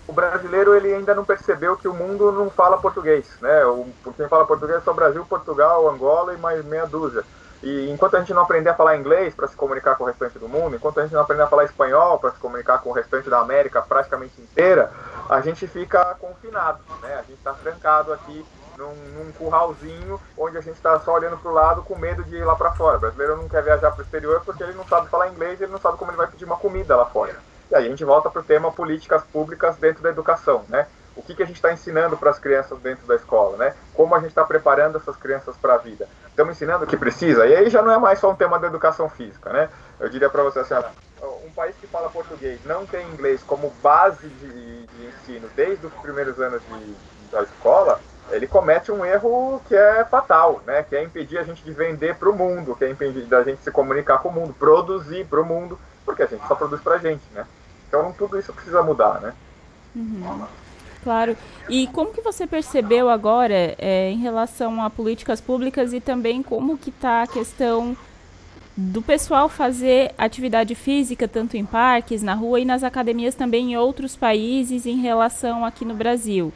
o 0.06 0.12
brasileiro 0.12 0.76
ele 0.76 0.94
ainda 0.94 1.16
não 1.16 1.24
percebeu 1.24 1.76
que 1.76 1.88
o 1.88 1.94
mundo 1.94 2.30
não 2.30 2.48
fala 2.48 2.78
português, 2.78 3.26
né? 3.40 3.64
O, 3.66 3.88
quem 4.16 4.28
fala 4.28 4.46
português 4.46 4.78
é 4.78 4.82
só 4.82 4.92
Brasil, 4.92 5.24
Portugal, 5.24 5.88
Angola 5.88 6.32
e 6.32 6.36
mais 6.36 6.64
meia 6.64 6.86
dúzia. 6.86 7.24
E 7.60 7.90
enquanto 7.90 8.16
a 8.16 8.20
gente 8.20 8.34
não 8.34 8.42
aprender 8.42 8.70
a 8.70 8.74
falar 8.74 8.96
inglês 8.96 9.34
para 9.34 9.48
se 9.48 9.56
comunicar 9.56 9.96
com 9.96 10.04
o 10.04 10.06
restante 10.06 10.38
do 10.38 10.48
mundo, 10.48 10.76
enquanto 10.76 11.00
a 11.00 11.02
gente 11.02 11.12
não 11.12 11.22
aprender 11.22 11.42
a 11.42 11.48
falar 11.48 11.64
espanhol 11.64 12.20
para 12.20 12.30
se 12.30 12.38
comunicar 12.38 12.78
com 12.78 12.90
o 12.90 12.92
restante 12.92 13.28
da 13.28 13.40
América 13.40 13.82
praticamente 13.82 14.40
inteira, 14.40 14.92
a 15.28 15.40
gente 15.40 15.66
fica 15.66 16.14
confinado, 16.20 16.80
né? 17.00 17.14
A 17.14 17.22
gente 17.22 17.34
está 17.34 17.52
trancado 17.52 18.12
aqui 18.12 18.44
num, 18.76 18.94
num 18.94 19.32
curralzinho 19.32 20.20
onde 20.36 20.58
a 20.58 20.60
gente 20.60 20.76
está 20.76 20.98
só 21.00 21.14
olhando 21.14 21.36
para 21.38 21.50
o 21.50 21.54
lado 21.54 21.82
com 21.82 21.96
medo 21.96 22.22
de 22.24 22.36
ir 22.36 22.44
lá 22.44 22.56
para 22.56 22.72
fora. 22.72 22.96
O 22.96 23.00
brasileiro 23.00 23.36
não 23.36 23.48
quer 23.48 23.62
viajar 23.62 23.90
para 23.90 24.00
o 24.00 24.04
exterior 24.04 24.42
porque 24.44 24.62
ele 24.62 24.72
não 24.72 24.86
sabe 24.86 25.08
falar 25.08 25.28
inglês 25.28 25.60
e 25.60 25.64
ele 25.64 25.72
não 25.72 25.80
sabe 25.80 25.98
como 25.98 26.10
ele 26.10 26.18
vai 26.18 26.26
pedir 26.26 26.44
uma 26.44 26.56
comida 26.56 26.96
lá 26.96 27.06
fora. 27.06 27.36
E 27.70 27.74
aí 27.74 27.86
a 27.86 27.88
gente 27.88 28.04
volta 28.04 28.28
para 28.28 28.40
o 28.40 28.44
tema 28.44 28.70
políticas 28.70 29.22
públicas 29.24 29.76
dentro 29.76 30.02
da 30.02 30.10
educação, 30.10 30.64
né? 30.68 30.86
O 31.14 31.22
que, 31.22 31.34
que 31.34 31.42
a 31.42 31.46
gente 31.46 31.56
está 31.56 31.72
ensinando 31.72 32.16
para 32.16 32.30
as 32.30 32.38
crianças 32.38 32.78
dentro 32.78 33.06
da 33.06 33.14
escola, 33.14 33.56
né? 33.56 33.74
Como 33.94 34.14
a 34.14 34.18
gente 34.18 34.30
está 34.30 34.44
preparando 34.44 34.96
essas 34.96 35.16
crianças 35.16 35.56
para 35.56 35.74
a 35.74 35.78
vida? 35.78 36.08
Estamos 36.28 36.56
ensinando 36.56 36.84
o 36.84 36.86
que 36.86 36.96
precisa? 36.96 37.46
E 37.46 37.54
aí 37.54 37.68
já 37.68 37.82
não 37.82 37.92
é 37.92 37.98
mais 37.98 38.18
só 38.18 38.30
um 38.30 38.34
tema 38.34 38.58
da 38.58 38.66
educação 38.66 39.08
física, 39.08 39.52
né? 39.52 39.68
Eu 40.00 40.08
diria 40.08 40.30
para 40.30 40.42
você 40.42 40.60
assim, 40.60 40.74
um 41.44 41.50
país 41.54 41.76
que 41.76 41.86
fala 41.86 42.08
português 42.08 42.58
não 42.64 42.86
tem 42.86 43.06
inglês 43.08 43.42
como 43.42 43.70
base 43.82 44.26
de, 44.26 44.86
de 44.86 45.06
ensino 45.06 45.48
desde 45.54 45.86
os 45.86 45.92
primeiros 45.94 46.40
anos 46.40 46.62
de, 46.62 46.96
da 47.30 47.42
escola, 47.42 48.00
ele 48.32 48.46
comete 48.46 48.90
um 48.90 49.04
erro 49.04 49.60
que 49.68 49.74
é 49.74 50.04
fatal, 50.04 50.62
né? 50.66 50.82
Que 50.82 50.96
é 50.96 51.02
impedir 51.02 51.38
a 51.38 51.42
gente 51.42 51.62
de 51.62 51.72
vender 51.72 52.16
para 52.16 52.30
o 52.30 52.36
mundo, 52.36 52.74
que 52.74 52.84
é 52.84 52.90
impedir 52.90 53.24
da 53.26 53.42
gente 53.44 53.62
se 53.62 53.70
comunicar 53.70 54.18
com 54.18 54.30
o 54.30 54.32
mundo, 54.32 54.54
produzir 54.58 55.26
para 55.26 55.40
o 55.40 55.44
mundo, 55.44 55.78
porque 56.04 56.22
a 56.22 56.26
gente 56.26 56.46
só 56.46 56.54
produz 56.54 56.80
para 56.80 56.94
a 56.94 56.98
gente, 56.98 57.22
né? 57.34 57.46
Então 57.86 58.12
tudo 58.16 58.38
isso 58.38 58.52
precisa 58.52 58.82
mudar, 58.82 59.20
né? 59.20 59.34
Uhum. 59.94 60.46
Claro. 61.02 61.36
E 61.68 61.86
como 61.88 62.12
que 62.12 62.22
você 62.22 62.46
percebeu 62.46 63.08
agora 63.10 63.74
é, 63.78 64.10
em 64.10 64.18
relação 64.18 64.82
a 64.82 64.88
políticas 64.88 65.40
públicas 65.40 65.92
e 65.92 66.00
também 66.00 66.42
como 66.42 66.78
que 66.78 66.90
está 66.90 67.22
a 67.22 67.26
questão 67.26 67.96
do 68.74 69.02
pessoal 69.02 69.48
fazer 69.48 70.14
atividade 70.16 70.74
física 70.74 71.28
tanto 71.28 71.56
em 71.56 71.66
parques, 71.66 72.22
na 72.22 72.34
rua 72.34 72.60
e 72.60 72.64
nas 72.64 72.82
academias 72.82 73.34
também 73.34 73.72
em 73.72 73.76
outros 73.76 74.16
países 74.16 74.86
em 74.86 74.96
relação 74.96 75.64
aqui 75.64 75.84
no 75.84 75.94
Brasil? 75.94 76.52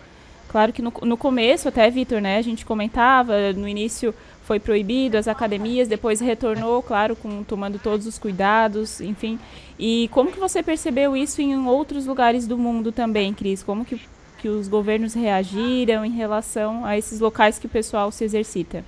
Claro 0.56 0.72
que 0.72 0.80
no, 0.80 0.90
no 1.02 1.18
começo, 1.18 1.68
até, 1.68 1.90
Vitor, 1.90 2.18
né, 2.18 2.38
a 2.38 2.42
gente 2.42 2.64
comentava, 2.64 3.52
no 3.52 3.68
início 3.68 4.14
foi 4.42 4.58
proibido 4.58 5.18
as 5.18 5.28
academias, 5.28 5.86
depois 5.86 6.18
retornou, 6.18 6.82
claro, 6.82 7.14
com 7.14 7.44
tomando 7.44 7.78
todos 7.78 8.06
os 8.06 8.18
cuidados, 8.18 9.02
enfim. 9.02 9.38
E 9.78 10.08
como 10.14 10.32
que 10.32 10.40
você 10.40 10.62
percebeu 10.62 11.14
isso 11.14 11.42
em 11.42 11.54
outros 11.66 12.06
lugares 12.06 12.46
do 12.46 12.56
mundo 12.56 12.90
também, 12.90 13.34
Cris? 13.34 13.62
Como 13.62 13.84
que 13.84 14.00
que 14.38 14.48
os 14.48 14.66
governos 14.66 15.12
reagiram 15.12 16.06
em 16.06 16.12
relação 16.12 16.86
a 16.86 16.96
esses 16.96 17.20
locais 17.20 17.58
que 17.58 17.66
o 17.66 17.70
pessoal 17.70 18.10
se 18.10 18.24
exercita? 18.24 18.82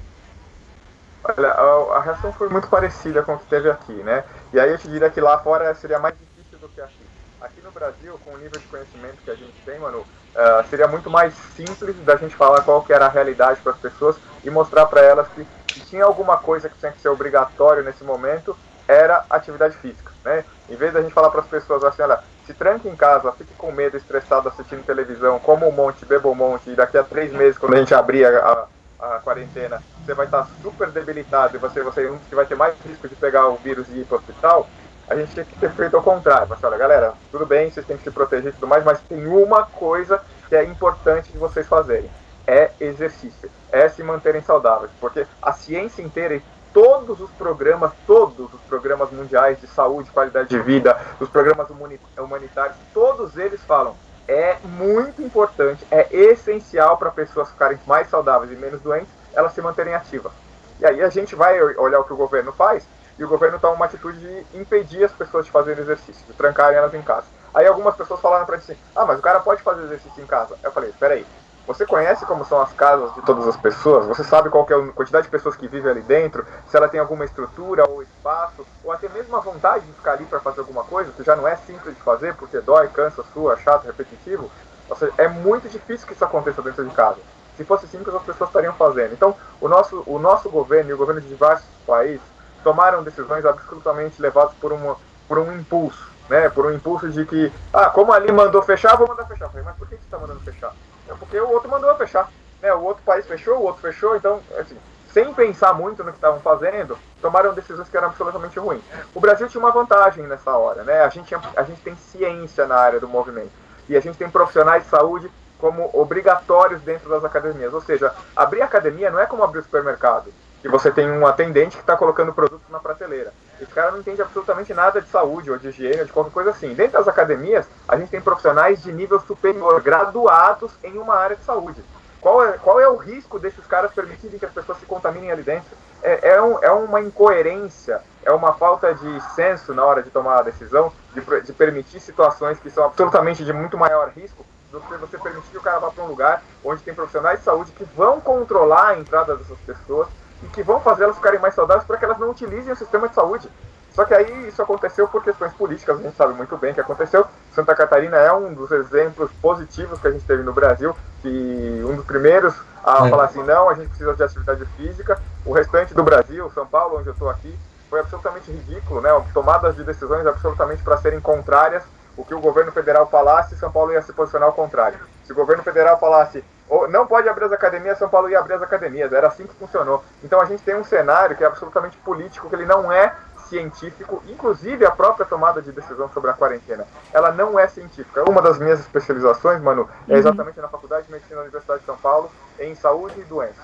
Olha, 1.23 1.49
a, 1.49 1.99
a 1.99 2.01
reação 2.01 2.33
foi 2.33 2.49
muito 2.49 2.69
parecida 2.69 3.23
com 3.23 3.35
o 3.35 3.39
que 3.39 3.45
teve 3.45 3.69
aqui, 3.69 3.93
né? 3.93 4.25
E 4.55 4.59
aí 4.59 4.71
eu 4.71 4.79
te 4.79 4.89
diria 4.89 5.11
que 5.11 5.21
lá 5.21 5.37
fora 5.37 5.75
seria 5.75 5.99
mais 5.99 6.15
difícil 6.19 6.59
do 6.61 6.69
que 6.71 6.81
aqui. 6.81 7.07
Aqui 7.43 7.61
no 7.63 7.71
Brasil, 7.71 8.19
com 8.25 8.31
o 8.33 8.39
nível 8.39 8.59
de 8.59 8.67
conhecimento 8.69 9.19
que 9.23 9.31
a 9.31 9.35
gente 9.35 9.53
tem, 9.67 9.79
mano, 9.79 10.03
uh, 10.39 10.67
seria 10.71 10.87
muito 10.87 11.11
mais 11.11 11.35
simples 11.57 11.97
da 12.05 12.17
gente 12.17 12.37
falar 12.37 12.63
qual 12.63 12.83
que 12.83 12.93
era 12.93 13.07
a 13.07 13.11
realidade 13.11 13.61
para 13.61 13.73
as 13.73 13.79
pessoas 13.79 14.17
e 14.45 14.51
mostrar 14.51 14.87
para 14.87 15.03
elas 15.03 15.27
que 15.29 15.47
se 15.75 15.81
tinha 15.81 16.05
alguma 16.05 16.37
coisa 16.39 16.69
que 16.69 16.79
tinha 16.79 16.93
que 16.93 17.01
ser 17.01 17.09
obrigatório 17.09 17.83
nesse 17.83 18.05
momento, 18.05 18.57
era 18.87 19.25
atividade 19.29 19.77
física, 19.77 20.11
né? 20.25 20.45
Em 20.71 20.77
vez 20.77 20.93
da 20.93 21.03
gente 21.03 21.13
falar 21.13 21.31
para 21.31 21.41
as 21.41 21.47
pessoas 21.47 21.85
assim, 21.85 22.03
olha, 22.03 22.21
se 22.47 22.55
tranque 22.55 22.89
em 22.89 22.97
casa, 22.97 23.31
fique 23.33 23.53
com 23.59 23.71
medo, 23.71 23.97
estressado 23.97 24.49
assistindo 24.49 24.87
televisão, 24.87 25.39
coma 25.39 25.67
um 25.67 25.73
monte, 25.73 26.07
beba 26.07 26.29
um 26.29 26.35
monte, 26.35 26.71
e 26.71 26.75
daqui 26.75 26.97
a 26.97 27.05
três 27.05 27.31
meses, 27.33 27.59
quando 27.59 27.75
a 27.75 27.79
gente 27.79 27.95
abrir 27.95 28.25
a, 28.25 28.67
a, 28.99 29.17
a 29.17 29.19
quarentena, 29.19 29.83
você 30.05 30.15
vai 30.15 30.25
estar 30.25 30.49
super 30.63 30.91
debilitado 30.91 31.57
e 31.57 31.59
você, 31.59 31.83
você 31.83 32.09
um 32.09 32.19
que 32.19 32.35
vai 32.35 32.47
ter 32.47 32.55
mais 32.55 32.75
risco 32.87 33.07
de 33.07 33.15
pegar 33.15 33.49
o 33.49 33.57
vírus 33.57 33.87
e 33.91 33.99
ir 33.99 34.05
para 34.07 34.17
o 34.17 34.19
hospital, 34.19 34.67
a 35.09 35.17
gente 35.17 35.35
tem 35.35 35.45
que 35.45 35.59
ter 35.59 35.71
feito 35.73 35.97
ao 35.97 36.03
contrário. 36.03 36.47
Mas 36.49 36.63
olha, 36.63 36.77
galera, 36.77 37.15
tudo 37.31 37.47
bem, 37.47 37.71
vocês 37.71 37.87
têm 37.87 37.97
que 37.97 38.05
se 38.05 38.11
proteger 38.11 38.51
e 38.51 38.55
tudo 38.55 38.67
mais, 38.67 38.85
mas 38.85 39.01
tem 39.01 39.27
uma 39.27 39.65
coisa 39.65 40.21
que 40.49 40.57
é 40.57 40.65
importante 40.65 41.33
de 41.33 41.39
vocês 41.39 41.67
fazerem. 41.67 42.11
É 42.47 42.71
exercício, 42.81 43.51
é 43.71 43.89
se 43.89 44.03
manterem 44.03 44.43
saudáveis, 44.43 44.91
porque 45.01 45.27
a 45.43 45.53
ciência 45.53 46.03
inteira 46.03 46.41
todos 46.73 47.21
os 47.21 47.31
programas, 47.33 47.93
todos 48.07 48.53
os 48.53 48.61
programas 48.63 49.11
mundiais 49.11 49.61
de 49.61 49.67
saúde, 49.67 50.11
qualidade 50.11 50.49
de 50.49 50.59
vida, 50.61 50.99
os 51.21 51.29
programas 51.29 51.69
humanitários, 52.17 52.77
todos 52.95 53.37
eles 53.37 53.61
falam 53.63 53.95
é 54.29 54.59
muito 54.63 55.23
importante, 55.23 55.87
é 55.91 56.07
essencial 56.15 56.99
para 56.99 57.11
pessoas 57.11 57.51
ficarem 57.51 57.79
mais 57.87 58.11
saudáveis 58.11 58.53
e 58.53 58.57
menos 58.57 58.81
doentes, 58.83 59.09
elas 59.33 59.55
se 59.55 59.63
manterem 59.63 59.95
ativas. 59.95 60.33
E 60.79 60.85
aí 60.85 61.03
a 61.03 61.09
gente 61.09 61.35
vai 61.35 61.59
olhar 61.77 61.99
o 61.99 62.05
que 62.05 62.13
o 62.13 62.17
governo 62.17 62.53
faz, 62.53 62.87
e 63.19 63.25
o 63.25 63.29
governo 63.29 63.59
toma 63.59 63.75
uma 63.75 63.87
atitude 63.87 64.19
de 64.19 64.59
impedir 64.59 65.05
as 65.05 65.13
pessoas 65.13 65.45
de 65.45 65.51
fazerem 65.51 65.83
exercício, 65.83 66.25
de 66.27 66.33
trancarem 66.35 66.79
elas 66.79 66.95
em 66.95 67.03
casa. 67.03 67.27
Aí 67.53 67.67
algumas 67.67 67.97
pessoas 67.97 68.21
falaram 68.21 68.47
para 68.47 68.57
mim 68.57 68.63
assim, 68.63 68.77
ah, 68.95 69.05
mas 69.05 69.19
o 69.19 69.23
cara 69.23 69.41
pode 69.41 69.63
fazer 69.63 69.83
exercício 69.83 70.23
em 70.23 70.27
casa. 70.27 70.57
Eu 70.63 70.71
falei, 70.71 70.93
peraí, 70.99 71.27
você 71.67 71.85
conhece 71.85 72.25
como 72.25 72.45
são 72.45 72.63
as 72.63 72.73
casas 72.73 73.13
de 73.15 73.23
todas 73.23 73.47
as 73.47 73.57
pessoas? 73.57 74.07
Você 74.07 74.25
sabe 74.25 74.49
qual 74.49 74.67
é 74.71 74.75
a 74.75 74.93
quantidade 74.93 75.25
de 75.25 75.31
pessoas 75.31 75.57
que 75.57 75.69
vivem 75.69 75.91
ali 75.91 76.01
dentro? 76.01 76.47
Se 76.67 76.77
ela 76.77 76.89
tem 76.89 77.01
alguma 77.01 77.25
estrutura 77.25 77.89
ou 77.89 78.03
espaço, 78.03 78.65
ou 78.83 78.93
até 78.93 79.09
mesmo 79.09 79.37
a 79.37 79.41
vontade 79.41 79.85
de 79.85 79.93
ficar 79.93 80.13
ali 80.13 80.25
para 80.25 80.41
fazer 80.41 80.61
alguma 80.61 80.85
coisa, 80.85 81.13
que 81.13 81.23
já 81.23 81.37
não 81.37 81.47
é 81.47 81.57
simples 81.57 81.95
de 81.95 82.01
fazer 82.01 82.35
porque 82.37 82.61
dói, 82.61 82.89
cansa, 82.89 83.23
sua, 83.35 83.57
chato, 83.59 83.85
repetitivo. 83.85 84.51
Ou 84.89 84.97
seja, 84.97 85.13
é 85.19 85.29
muito 85.29 85.69
difícil 85.69 86.07
que 86.07 86.15
isso 86.15 86.25
aconteça 86.25 86.63
dentro 86.63 86.85
de 86.85 86.95
casa. 86.95 87.19
Se 87.57 87.65
fosse 87.65 87.87
simples, 87.89 88.15
as 88.15 88.23
pessoas 88.23 88.49
estariam 88.49 88.73
fazendo. 88.73 89.13
Então, 89.13 89.37
o 89.61 89.69
nosso, 89.69 90.03
o 90.07 90.19
nosso 90.19 90.49
governo 90.49 90.91
e 90.91 90.95
o 90.95 90.97
governo 90.97 91.21
de 91.21 91.29
diversos 91.29 91.67
países 91.87 92.23
tomaram 92.69 93.03
decisões 93.03 93.47
absolutamente 93.47 94.21
levadas 94.21 94.53
por, 94.61 94.75
uma, 94.75 94.95
por 95.27 95.39
um 95.39 95.51
impulso, 95.59 96.07
né? 96.29 96.51
Por 96.51 96.67
um 96.67 96.75
impulso 96.75 97.09
de 97.09 97.25
que, 97.25 97.51
ah, 97.73 97.89
como 97.89 98.13
ali 98.13 98.31
mandou 98.31 98.61
fechar, 98.61 98.95
vou 98.95 99.09
mandar 99.09 99.25
fechar. 99.25 99.49
falei, 99.49 99.65
mas 99.65 99.75
por 99.77 99.89
que 99.89 99.95
você 99.95 100.03
está 100.03 100.19
mandando 100.19 100.41
fechar? 100.41 100.75
É 101.09 101.15
porque 101.15 101.41
o 101.41 101.49
outro 101.51 101.71
mandou 101.71 101.95
fechar. 101.97 102.31
Né? 102.61 102.71
O 102.75 102.83
outro 102.83 103.03
país 103.05 103.27
fechou, 103.27 103.57
o 103.57 103.63
outro 103.63 103.81
fechou, 103.81 104.17
então, 104.17 104.43
assim, 104.59 104.77
sem 105.15 105.33
pensar 105.33 105.73
muito 105.73 106.05
no 106.05 106.11
que 106.11 106.19
estavam 106.19 106.41
fazendo, 106.41 106.99
tomaram 107.23 107.55
decisões 107.55 107.89
que 107.89 107.97
eram 107.97 108.09
absolutamente 108.09 108.59
ruins. 108.59 108.83
O 109.15 109.21
Brasil 109.21 109.49
tinha 109.49 109.63
uma 109.63 109.73
vantagem 109.73 110.27
nessa 110.27 110.55
hora, 110.55 110.83
né? 110.83 111.01
A 111.01 111.09
gente, 111.09 111.35
a 111.35 111.63
gente 111.63 111.81
tem 111.81 111.97
ciência 111.97 112.67
na 112.67 112.77
área 112.77 113.01
do 113.01 113.09
movimento. 113.09 113.53
E 113.89 113.97
a 113.97 114.01
gente 114.01 114.19
tem 114.19 114.29
profissionais 114.29 114.83
de 114.83 114.91
saúde 114.91 115.31
como 115.59 115.89
obrigatórios 115.95 116.83
dentro 116.83 117.09
das 117.09 117.25
academias. 117.25 117.73
Ou 117.73 117.81
seja, 117.81 118.13
abrir 118.37 118.61
academia 118.61 119.11
não 119.11 119.19
é 119.19 119.25
como 119.25 119.43
abrir 119.43 119.63
supermercado, 119.63 120.31
que 120.61 120.69
você 120.69 120.91
tem 120.91 121.11
um 121.11 121.27
atendente 121.27 121.77
que 121.77 121.83
está 121.83 121.97
colocando 121.97 122.33
produtos 122.33 122.69
na 122.69 122.79
prateleira. 122.79 123.33
Esse 123.61 123.73
cara 123.73 123.91
não 123.91 124.01
entende 124.01 124.23
absolutamente 124.23 124.73
nada 124.75 125.01
de 125.01 125.09
saúde 125.09 125.51
ou 125.51 125.59
de 125.59 125.69
higiene 125.69 126.01
ou 126.01 126.07
de 126.07 126.13
qualquer 126.13 126.33
coisa 126.33 126.51
assim. 126.51 126.75
Dentro 126.75 126.99
das 126.99 127.09
academias, 127.09 127.67
a 127.87 127.97
gente 127.97 128.11
tem 128.11 128.21
profissionais 128.21 128.83
de 128.83 128.93
nível 128.93 129.21
superior, 129.21 129.81
graduados 129.81 130.73
em 130.83 130.99
uma 130.99 131.15
área 131.15 131.37
de 131.37 131.45
saúde. 131.45 131.83
Qual 132.21 132.45
é, 132.45 132.53
qual 132.59 132.81
é 132.81 132.89
o 132.89 132.97
risco 132.97 133.39
desses 133.39 133.65
caras 133.67 133.93
permitirem 133.93 134.39
que 134.39 134.45
as 134.45 134.53
pessoas 134.53 134.79
se 134.79 134.87
contaminem 134.87 135.31
ali 135.31 135.43
dentro? 135.43 135.77
É, 136.03 136.31
é, 136.31 136.43
um, 136.43 136.63
é 136.63 136.71
uma 136.71 137.01
incoerência, 137.01 138.01
é 138.25 138.33
uma 138.33 138.53
falta 138.55 138.93
de 138.95 139.21
senso 139.35 139.73
na 139.73 139.85
hora 139.85 140.03
de 140.03 140.11
tomar 140.11 140.39
a 140.39 140.43
decisão, 140.43 140.93
de, 141.13 141.41
de 141.43 141.53
permitir 141.53 142.01
situações 142.01 142.59
que 142.59 142.71
são 142.71 142.85
absolutamente 142.85 143.45
de 143.45 143.53
muito 143.53 143.79
maior 143.79 144.09
risco 144.09 144.45
do 144.71 144.81
que 144.81 144.95
você 144.97 145.17
permitir 145.17 145.49
que 145.51 145.59
o 145.59 145.63
cara 145.63 145.79
vá 145.79 145.91
para 145.91 146.05
um 146.05 146.09
lugar 146.09 146.43
onde 146.65 146.83
tem 146.83 146.95
profissionais 146.95 147.39
de 147.39 147.45
saúde 147.45 147.73
que 147.73 147.85
vão 147.97 148.21
controlar 148.21 148.89
a 148.89 148.99
entrada 148.99 149.35
dessas 149.37 149.59
pessoas 149.61 150.09
e 150.43 150.47
que 150.47 150.63
vão 150.63 150.81
fazer 150.81 151.05
elas 151.05 151.17
ficarem 151.17 151.41
mais 151.41 151.55
saudáveis 151.55 151.87
para 151.87 151.97
que 151.97 152.05
elas 152.05 152.19
não 152.19 152.31
utilizem 152.31 152.73
o 152.73 152.77
sistema 152.77 153.09
de 153.09 153.15
saúde. 153.15 153.49
Só 153.93 154.05
que 154.05 154.15
aí 154.15 154.49
isso 154.49 154.63
aconteceu 154.63 155.09
por 155.09 155.25
questões 155.25 155.53
políticas, 155.55 155.99
a 155.99 156.03
gente 156.03 156.17
sabe 156.17 156.33
muito 156.35 156.57
bem 156.57 156.73
que 156.73 156.81
aconteceu. 156.81 157.27
Santa 157.53 157.75
Catarina 157.75 158.17
é 158.17 158.33
um 158.33 158.55
dos 158.55 158.71
exemplos 158.71 159.31
positivos 159.43 160.01
que 160.01 160.07
a 160.07 160.11
gente 160.13 160.25
teve 160.25 160.43
no 160.43 160.53
Brasil, 160.53 160.95
que 161.21 161.83
um 161.85 161.97
dos 161.97 162.05
primeiros 162.05 162.55
a 162.85 163.07
é. 163.07 163.11
falar 163.11 163.25
assim, 163.25 163.43
não, 163.43 163.69
a 163.69 163.75
gente 163.75 163.89
precisa 163.89 164.15
de 164.15 164.23
atividade 164.23 164.65
física. 164.77 165.21
O 165.45 165.53
restante 165.53 165.95
do 165.95 166.05
Brasil, 166.05 166.51
São 166.55 166.67
Paulo, 166.67 166.99
onde 166.99 167.09
eu 167.09 167.13
estou 167.13 167.29
aqui, 167.29 167.53
foi 167.91 168.01
absolutamente 168.01 168.53
ridículo, 168.53 169.01
né? 169.01 169.11
Tomadas 169.35 169.75
de 169.75 169.83
decisões 169.83 170.27
absolutamente 170.27 170.83
para 170.83 170.97
serem 170.99 171.21
contrárias 171.21 171.83
o 172.19 172.25
que 172.25 172.35
o 172.35 172.41
governo 172.41 172.73
federal 172.73 173.07
falasse, 173.07 173.57
São 173.57 173.71
Paulo 173.71 173.93
ia 173.93 174.03
se 174.03 174.13
posicionar 174.13 174.49
ao 174.49 174.55
contrário. 174.55 174.99
Se 175.25 175.33
o 175.33 175.37
governo 175.37 175.63
federal 175.63 175.99
falasse 176.01 176.45
não 176.89 177.07
pode 177.07 177.29
abrir 177.29 177.45
as 177.45 177.53
academias, 177.53 177.99
São 177.99 178.09
Paulo 178.09 178.29
ia 178.29 178.39
abrir 178.39 178.55
as 178.55 178.63
academias. 178.63 179.13
Era 179.13 179.29
assim 179.29 179.47
que 179.47 179.55
funcionou. 179.55 180.05
Então 180.23 180.41
a 180.41 180.45
gente 180.45 180.63
tem 180.63 180.77
um 180.77 180.85
cenário 180.85 181.37
que 181.37 181.45
é 181.45 181.47
absolutamente 181.47 181.97
político, 181.99 182.49
que 182.49 182.55
ele 182.55 182.67
não 182.67 182.93
é 182.93 183.15
científico, 183.49 184.23
inclusive 184.29 184.85
a 184.85 184.91
própria 184.91 185.27
tomada 185.27 185.61
de 185.61 185.73
decisão 185.73 186.09
sobre 186.11 186.31
a 186.31 186.35
quarentena, 186.35 186.87
ela 187.13 187.33
não 187.33 187.59
é 187.59 187.67
científica. 187.67 188.29
Uma 188.29 188.43
das 188.43 188.59
minhas 188.59 188.79
especializações, 188.81 189.61
mano, 189.63 189.89
é 190.07 190.13
uhum. 190.13 190.19
exatamente 190.19 190.61
na 190.61 190.69
Faculdade 190.69 191.07
de 191.07 191.13
Medicina 191.13 191.37
da 191.37 191.43
Universidade 191.43 191.81
de 191.81 191.87
São 191.87 191.97
Paulo, 191.97 192.31
em 192.59 192.75
saúde 192.75 193.19
e 193.19 193.25
doenças. 193.25 193.57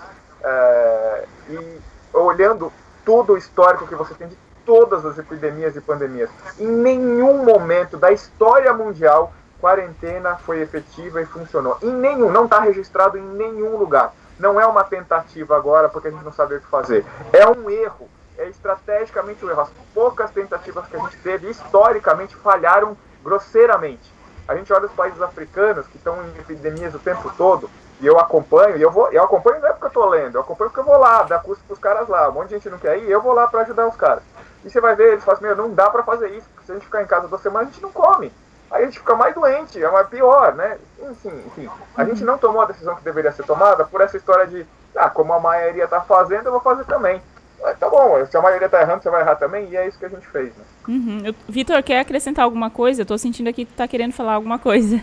É, 0.42 1.24
e 1.50 1.80
olhando 2.12 2.72
todo 3.04 3.34
o 3.34 3.36
histórico 3.36 3.86
que 3.86 3.94
você 3.94 4.14
tem 4.14 4.28
de 4.28 4.38
todas 4.64 5.04
as 5.04 5.18
epidemias 5.18 5.76
e 5.76 5.80
pandemias, 5.80 6.30
em 6.58 6.66
nenhum 6.66 7.44
momento 7.44 7.98
da 7.98 8.10
história 8.10 8.72
mundial 8.72 9.32
quarentena 9.60 10.36
foi 10.36 10.60
efetiva 10.60 11.20
e 11.20 11.26
funcionou. 11.26 11.78
Em 11.82 11.92
nenhum, 11.92 12.30
não 12.30 12.44
está 12.44 12.60
registrado 12.60 13.18
em 13.18 13.22
nenhum 13.22 13.76
lugar. 13.76 14.12
Não 14.38 14.60
é 14.60 14.66
uma 14.66 14.84
tentativa 14.84 15.56
agora 15.56 15.88
porque 15.88 16.08
a 16.08 16.10
gente 16.10 16.24
não 16.24 16.32
sabe 16.32 16.56
o 16.56 16.60
que 16.60 16.66
fazer. 16.66 17.04
É 17.32 17.46
um 17.46 17.70
erro. 17.70 18.08
É 18.36 18.48
estrategicamente 18.48 19.44
um 19.44 19.50
erro. 19.50 19.60
As 19.60 19.70
poucas 19.92 20.30
tentativas 20.30 20.86
que 20.86 20.96
a 20.96 21.00
gente 21.00 21.16
teve 21.18 21.48
historicamente 21.48 22.34
falharam 22.36 22.96
grosseiramente. 23.22 24.12
A 24.46 24.54
gente 24.54 24.72
olha 24.72 24.86
os 24.86 24.92
países 24.92 25.22
africanos 25.22 25.86
que 25.86 25.96
estão 25.96 26.16
em 26.22 26.40
epidemias 26.40 26.94
o 26.94 26.98
tempo 26.98 27.32
todo 27.36 27.70
e 28.00 28.06
eu 28.06 28.18
acompanho, 28.18 28.76
e 28.76 28.82
eu 28.82 28.90
vou, 28.90 29.10
eu 29.12 29.22
acompanho 29.22 29.60
não 29.60 29.68
é 29.68 29.72
porque 29.72 29.86
eu 29.86 29.90
tô 29.90 30.06
lendo, 30.06 30.34
eu 30.34 30.40
acompanho 30.40 30.70
porque 30.70 30.80
eu 30.80 30.92
vou 30.92 30.98
lá, 30.98 31.22
dar 31.22 31.42
curso 31.42 31.62
pros 31.66 31.78
caras 31.78 32.08
lá. 32.08 32.28
Um 32.28 32.32
monte 32.32 32.48
de 32.48 32.54
gente 32.56 32.68
não 32.68 32.78
quer 32.78 32.98
ir, 32.98 33.08
eu 33.08 33.22
vou 33.22 33.32
lá 33.32 33.46
para 33.46 33.62
ajudar 33.62 33.86
os 33.86 33.96
caras. 33.96 34.22
E 34.64 34.70
você 34.70 34.80
vai 34.80 34.94
ver, 34.94 35.12
eles 35.12 35.24
falam 35.24 35.38
assim, 35.38 35.46
meu, 35.46 35.56
não 35.56 35.72
dá 35.72 35.88
para 35.88 36.02
fazer 36.02 36.30
isso, 36.30 36.48
porque 36.50 36.66
se 36.66 36.72
a 36.72 36.74
gente 36.74 36.84
ficar 36.84 37.02
em 37.02 37.06
casa 37.06 37.28
duas 37.28 37.40
semanas, 37.40 37.68
a 37.68 37.70
gente 37.70 37.82
não 37.82 37.92
come. 37.92 38.32
Aí 38.70 38.82
a 38.82 38.86
gente 38.86 38.98
fica 38.98 39.14
mais 39.14 39.34
doente, 39.34 39.82
é 39.82 39.90
mais 39.90 40.08
pior, 40.08 40.54
né? 40.54 40.78
Enfim, 41.10 41.32
enfim. 41.46 41.70
A 41.96 42.04
gente 42.04 42.24
não 42.24 42.38
tomou 42.38 42.62
a 42.62 42.66
decisão 42.66 42.96
que 42.96 43.04
deveria 43.04 43.32
ser 43.32 43.44
tomada 43.44 43.84
por 43.84 44.00
essa 44.00 44.16
história 44.16 44.46
de, 44.46 44.66
ah, 44.96 45.08
como 45.08 45.32
a 45.32 45.40
maioria 45.40 45.86
tá 45.86 46.00
fazendo, 46.00 46.46
eu 46.46 46.52
vou 46.52 46.60
fazer 46.60 46.84
também. 46.84 47.20
Tá 47.80 47.88
bom, 47.88 48.24
se 48.26 48.36
a 48.36 48.42
maioria 48.42 48.68
tá 48.68 48.82
errando, 48.82 49.02
você 49.02 49.08
vai 49.08 49.22
errar 49.22 49.36
também, 49.36 49.68
e 49.70 49.76
é 49.76 49.88
isso 49.88 49.98
que 49.98 50.04
a 50.04 50.08
gente 50.08 50.26
fez, 50.26 50.48
né? 50.48 50.64
Uhum. 50.86 51.34
Vitor, 51.48 51.82
quer 51.82 52.00
acrescentar 52.00 52.44
alguma 52.44 52.68
coisa? 52.68 53.02
Eu 53.02 53.06
tô 53.06 53.16
sentindo 53.16 53.48
aqui 53.48 53.64
que 53.64 53.72
tu 53.72 53.76
tá 53.76 53.88
querendo 53.88 54.12
falar 54.12 54.34
alguma 54.34 54.58
coisa. 54.58 55.00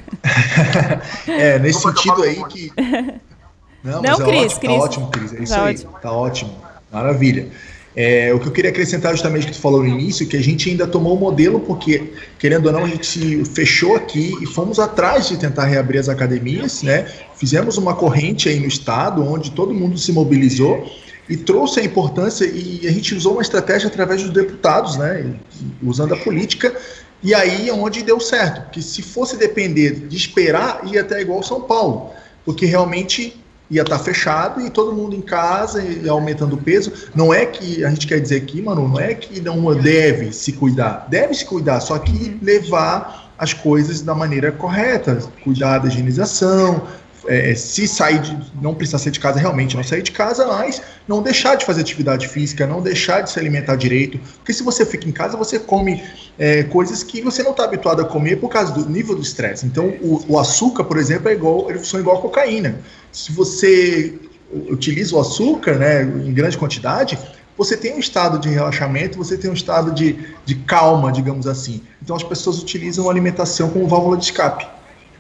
é, 1.27 1.57
nesse 1.57 1.81
sentido 1.81 2.21
aí 2.21 2.43
que. 2.45 2.71
Não, 3.83 4.01
Não 4.01 4.13
é 4.13 4.25
Cris, 4.25 4.53
ótimo, 4.53 4.59
Cris. 4.59 4.77
Tá 4.77 4.83
ótimo, 4.83 5.11
Cris. 5.11 5.33
É 5.33 5.41
isso 5.41 5.55
tá 5.55 5.63
aí. 5.63 5.73
Ótimo. 5.73 5.99
Tá 6.01 6.11
ótimo. 6.11 6.61
Maravilha. 6.91 7.51
É, 7.95 8.33
o 8.33 8.39
que 8.39 8.47
eu 8.47 8.51
queria 8.51 8.71
acrescentar 8.71 9.11
justamente 9.11 9.47
que 9.47 9.51
tu 9.51 9.59
falou 9.59 9.83
no 9.83 9.89
início, 9.89 10.25
que 10.25 10.37
a 10.37 10.41
gente 10.41 10.69
ainda 10.69 10.87
tomou 10.87 11.15
o 11.15 11.19
modelo, 11.19 11.59
porque, 11.59 12.13
querendo 12.39 12.67
ou 12.67 12.71
não, 12.71 12.85
a 12.85 12.87
gente 12.87 13.43
fechou 13.45 13.95
aqui 13.95 14.33
e 14.41 14.45
fomos 14.45 14.79
atrás 14.79 15.27
de 15.27 15.37
tentar 15.37 15.65
reabrir 15.65 15.99
as 15.99 16.07
academias, 16.07 16.83
né? 16.83 17.05
Fizemos 17.35 17.77
uma 17.77 17.93
corrente 17.93 18.47
aí 18.47 18.59
no 18.59 18.67
estado, 18.67 19.21
onde 19.21 19.51
todo 19.51 19.73
mundo 19.73 19.97
se 19.97 20.11
mobilizou 20.13 20.89
e 21.29 21.37
trouxe 21.37 21.79
a 21.79 21.83
importância 21.83 22.45
e 22.45 22.85
a 22.87 22.91
gente 22.91 23.15
usou 23.15 23.33
uma 23.33 23.41
estratégia 23.41 23.87
através 23.87 24.21
dos 24.21 24.31
deputados, 24.31 24.97
né, 24.97 25.33
usando 25.81 26.13
a 26.13 26.17
política, 26.17 26.75
e 27.23 27.33
aí 27.33 27.69
é 27.69 27.73
onde 27.73 28.01
deu 28.01 28.19
certo, 28.19 28.63
porque 28.63 28.81
se 28.81 29.01
fosse 29.01 29.37
depender 29.37 30.07
de 30.07 30.17
esperar, 30.17 30.81
ia 30.91 31.01
até 31.01 31.21
igual 31.21 31.41
São 31.43 31.61
Paulo, 31.61 32.09
porque 32.43 32.65
realmente 32.65 33.41
ia 33.71 33.81
estar 33.83 33.97
tá 33.97 34.03
fechado 34.03 34.61
e 34.61 34.69
todo 34.69 34.93
mundo 34.93 35.15
em 35.15 35.21
casa 35.21 35.81
e 35.81 36.07
aumentando 36.07 36.55
o 36.55 36.57
peso. 36.57 36.91
Não 37.15 37.33
é 37.33 37.45
que 37.45 37.83
a 37.83 37.89
gente 37.89 38.05
quer 38.05 38.19
dizer 38.19 38.35
aqui, 38.35 38.61
mano, 38.61 38.87
não 38.87 38.99
é 38.99 39.15
que 39.15 39.39
não 39.39 39.73
deve 39.73 40.33
se 40.33 40.51
cuidar, 40.51 41.07
deve 41.09 41.33
se 41.33 41.45
cuidar, 41.45 41.79
só 41.79 41.97
que 41.97 42.37
levar 42.41 43.31
as 43.37 43.53
coisas 43.53 44.01
da 44.01 44.13
maneira 44.13 44.51
correta, 44.51 45.17
cuidar 45.43 45.79
da 45.79 45.87
higienização, 45.87 46.83
é, 47.27 47.53
se 47.55 47.87
sair 47.87 48.19
de, 48.19 48.37
não 48.61 48.73
precisar 48.73 48.97
sair 48.99 49.11
de 49.11 49.19
casa 49.19 49.39
realmente 49.39 49.75
não 49.75 49.83
sair 49.83 50.01
de 50.01 50.11
casa, 50.11 50.45
mas 50.47 50.81
não 51.07 51.21
deixar 51.21 51.55
de 51.55 51.65
fazer 51.65 51.81
atividade 51.81 52.27
física, 52.27 52.65
não 52.65 52.81
deixar 52.81 53.21
de 53.21 53.29
se 53.29 53.39
alimentar 53.39 53.75
direito, 53.75 54.19
porque 54.37 54.53
se 54.53 54.63
você 54.63 54.85
fica 54.85 55.07
em 55.07 55.11
casa 55.11 55.37
você 55.37 55.59
come 55.59 56.03
é, 56.39 56.63
coisas 56.63 57.03
que 57.03 57.21
você 57.21 57.43
não 57.43 57.51
está 57.51 57.63
habituado 57.63 58.01
a 58.01 58.05
comer 58.05 58.37
por 58.37 58.49
causa 58.49 58.73
do 58.73 58.89
nível 58.89 59.15
do 59.15 59.21
estresse. 59.21 59.65
Então 59.65 59.87
o, 60.01 60.23
o, 60.27 60.39
açúcar, 60.39 60.83
por 60.83 60.97
exemplo, 60.97 61.29
é 61.29 61.33
igual, 61.33 61.69
ele 61.69 61.79
funciona 61.79 62.01
igual 62.01 62.17
a 62.17 62.21
cocaína. 62.21 62.79
Se 63.11 63.31
você 63.31 64.13
utiliza 64.69 65.15
o 65.15 65.19
açúcar, 65.19 65.75
né, 65.75 66.03
em 66.03 66.33
grande 66.33 66.57
quantidade, 66.57 67.17
você 67.57 67.77
tem 67.77 67.93
um 67.93 67.99
estado 67.99 68.39
de 68.39 68.49
relaxamento, 68.49 69.17
você 69.17 69.37
tem 69.37 69.49
um 69.49 69.53
estado 69.53 69.91
de, 69.91 70.17
de 70.45 70.55
calma, 70.55 71.11
digamos 71.11 71.45
assim. 71.45 71.81
Então 72.01 72.15
as 72.15 72.23
pessoas 72.23 72.61
utilizam 72.61 73.07
a 73.07 73.11
alimentação 73.11 73.69
como 73.69 73.87
válvula 73.87 74.17
de 74.17 74.25
escape. 74.25 74.65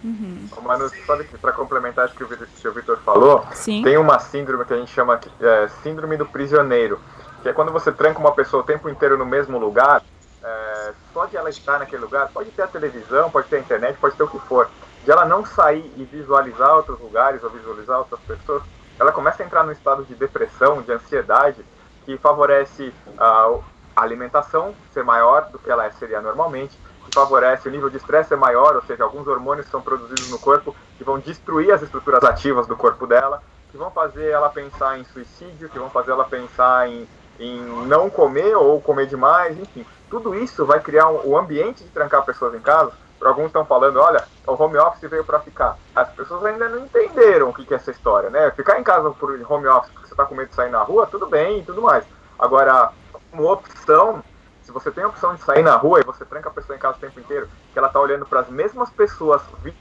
Uhum. 0.03 0.47
Manu, 0.63 0.89
que 0.89 1.37
para 1.37 1.51
complementar 1.51 2.07
o 2.07 2.11
que 2.11 2.23
o 2.23 2.73
Vitor 2.73 2.97
falou, 2.99 3.45
Sim. 3.53 3.83
tem 3.83 3.97
uma 3.97 4.19
síndrome 4.19 4.65
que 4.65 4.73
a 4.73 4.77
gente 4.77 4.91
chama 4.91 5.19
é, 5.39 5.67
síndrome 5.83 6.17
do 6.17 6.25
prisioneiro, 6.25 6.99
que 7.41 7.49
é 7.49 7.53
quando 7.53 7.71
você 7.71 7.91
tranca 7.91 8.19
uma 8.19 8.31
pessoa 8.31 8.63
o 8.63 8.65
tempo 8.65 8.89
inteiro 8.89 9.17
no 9.17 9.25
mesmo 9.25 9.59
lugar, 9.59 10.03
é, 10.43 10.93
só 11.13 11.25
de 11.25 11.37
ela 11.37 11.49
estar 11.49 11.79
naquele 11.79 12.01
lugar, 12.01 12.29
pode 12.29 12.49
ter 12.51 12.63
a 12.63 12.67
televisão, 12.67 13.29
pode 13.29 13.47
ter 13.47 13.57
a 13.57 13.59
internet, 13.59 13.97
pode 13.99 14.15
ter 14.15 14.23
o 14.23 14.27
que 14.27 14.39
for, 14.39 14.69
de 15.03 15.11
ela 15.11 15.25
não 15.25 15.45
sair 15.45 15.91
e 15.95 16.03
visualizar 16.03 16.75
outros 16.75 16.99
lugares 16.99 17.43
ou 17.43 17.49
visualizar 17.49 17.99
outras 17.99 18.19
pessoas, 18.21 18.63
ela 18.99 19.11
começa 19.11 19.41
a 19.41 19.45
entrar 19.45 19.63
num 19.63 19.71
estado 19.71 20.03
de 20.03 20.15
depressão, 20.15 20.81
de 20.81 20.91
ansiedade, 20.91 21.63
que 22.05 22.17
favorece 22.17 22.93
a 23.17 23.59
alimentação 23.95 24.73
ser 24.93 25.03
maior 25.03 25.49
do 25.51 25.59
que 25.59 25.69
ela 25.69 25.89
seria 25.91 26.21
normalmente, 26.21 26.77
favorece 27.13 27.67
o 27.67 27.71
nível 27.71 27.89
de 27.89 27.97
estresse 27.97 28.33
é 28.33 28.37
maior, 28.37 28.75
ou 28.75 28.81
seja, 28.83 29.03
alguns 29.03 29.27
hormônios 29.27 29.67
são 29.67 29.81
produzidos 29.81 30.29
no 30.29 30.39
corpo 30.39 30.75
que 30.97 31.03
vão 31.03 31.19
destruir 31.19 31.71
as 31.71 31.81
estruturas 31.81 32.23
ativas 32.23 32.67
do 32.67 32.75
corpo 32.75 33.07
dela, 33.07 33.41
que 33.71 33.77
vão 33.77 33.89
fazer 33.91 34.29
ela 34.29 34.49
pensar 34.49 34.99
em 34.99 35.03
suicídio, 35.05 35.69
que 35.69 35.79
vão 35.79 35.89
fazer 35.89 36.11
ela 36.11 36.25
pensar 36.25 36.89
em, 36.89 37.07
em 37.39 37.61
não 37.87 38.09
comer 38.09 38.55
ou 38.55 38.81
comer 38.81 39.07
demais, 39.07 39.57
enfim. 39.57 39.85
Tudo 40.09 40.35
isso 40.35 40.65
vai 40.65 40.79
criar 40.79 41.07
um, 41.09 41.21
o 41.25 41.37
ambiente 41.37 41.83
de 41.83 41.89
trancar 41.89 42.23
pessoas 42.25 42.53
em 42.53 42.59
casa. 42.59 42.91
Alguns 43.21 43.47
estão 43.47 43.63
falando, 43.63 43.99
olha, 43.99 44.23
o 44.47 44.53
home 44.53 44.77
office 44.77 45.09
veio 45.09 45.23
para 45.23 45.39
ficar. 45.39 45.77
As 45.95 46.09
pessoas 46.09 46.43
ainda 46.43 46.67
não 46.67 46.79
entenderam 46.79 47.49
o 47.49 47.53
que, 47.53 47.63
que 47.63 47.73
é 47.73 47.77
essa 47.77 47.91
história, 47.91 48.29
né? 48.29 48.49
Ficar 48.51 48.79
em 48.79 48.83
casa 48.83 49.11
por 49.11 49.29
home 49.47 49.67
office 49.67 49.91
porque 49.91 50.07
você 50.07 50.13
está 50.13 50.25
com 50.25 50.33
medo 50.33 50.49
de 50.49 50.55
sair 50.55 50.71
na 50.71 50.81
rua, 50.81 51.05
tudo 51.05 51.27
bem 51.27 51.59
e 51.59 51.63
tudo 51.63 51.83
mais. 51.83 52.03
Agora, 52.39 52.91
uma 53.31 53.51
opção 53.51 54.23
se 54.63 54.71
você 54.71 54.91
tem 54.91 55.03
a 55.03 55.07
opção 55.07 55.35
de 55.35 55.41
sair 55.41 55.63
na 55.63 55.75
rua 55.75 55.99
e 55.99 56.03
você 56.03 56.23
tranca 56.25 56.49
a 56.49 56.53
pessoa 56.53 56.75
em 56.75 56.79
casa 56.79 56.97
o 56.97 57.01
tempo 57.01 57.19
inteiro, 57.19 57.49
que 57.73 57.79
ela 57.79 57.89
tá 57.89 57.99
olhando 57.99 58.25
para 58.25 58.41
as 58.41 58.49
mesmas 58.49 58.89
pessoas 58.89 59.41
20, 59.63 59.75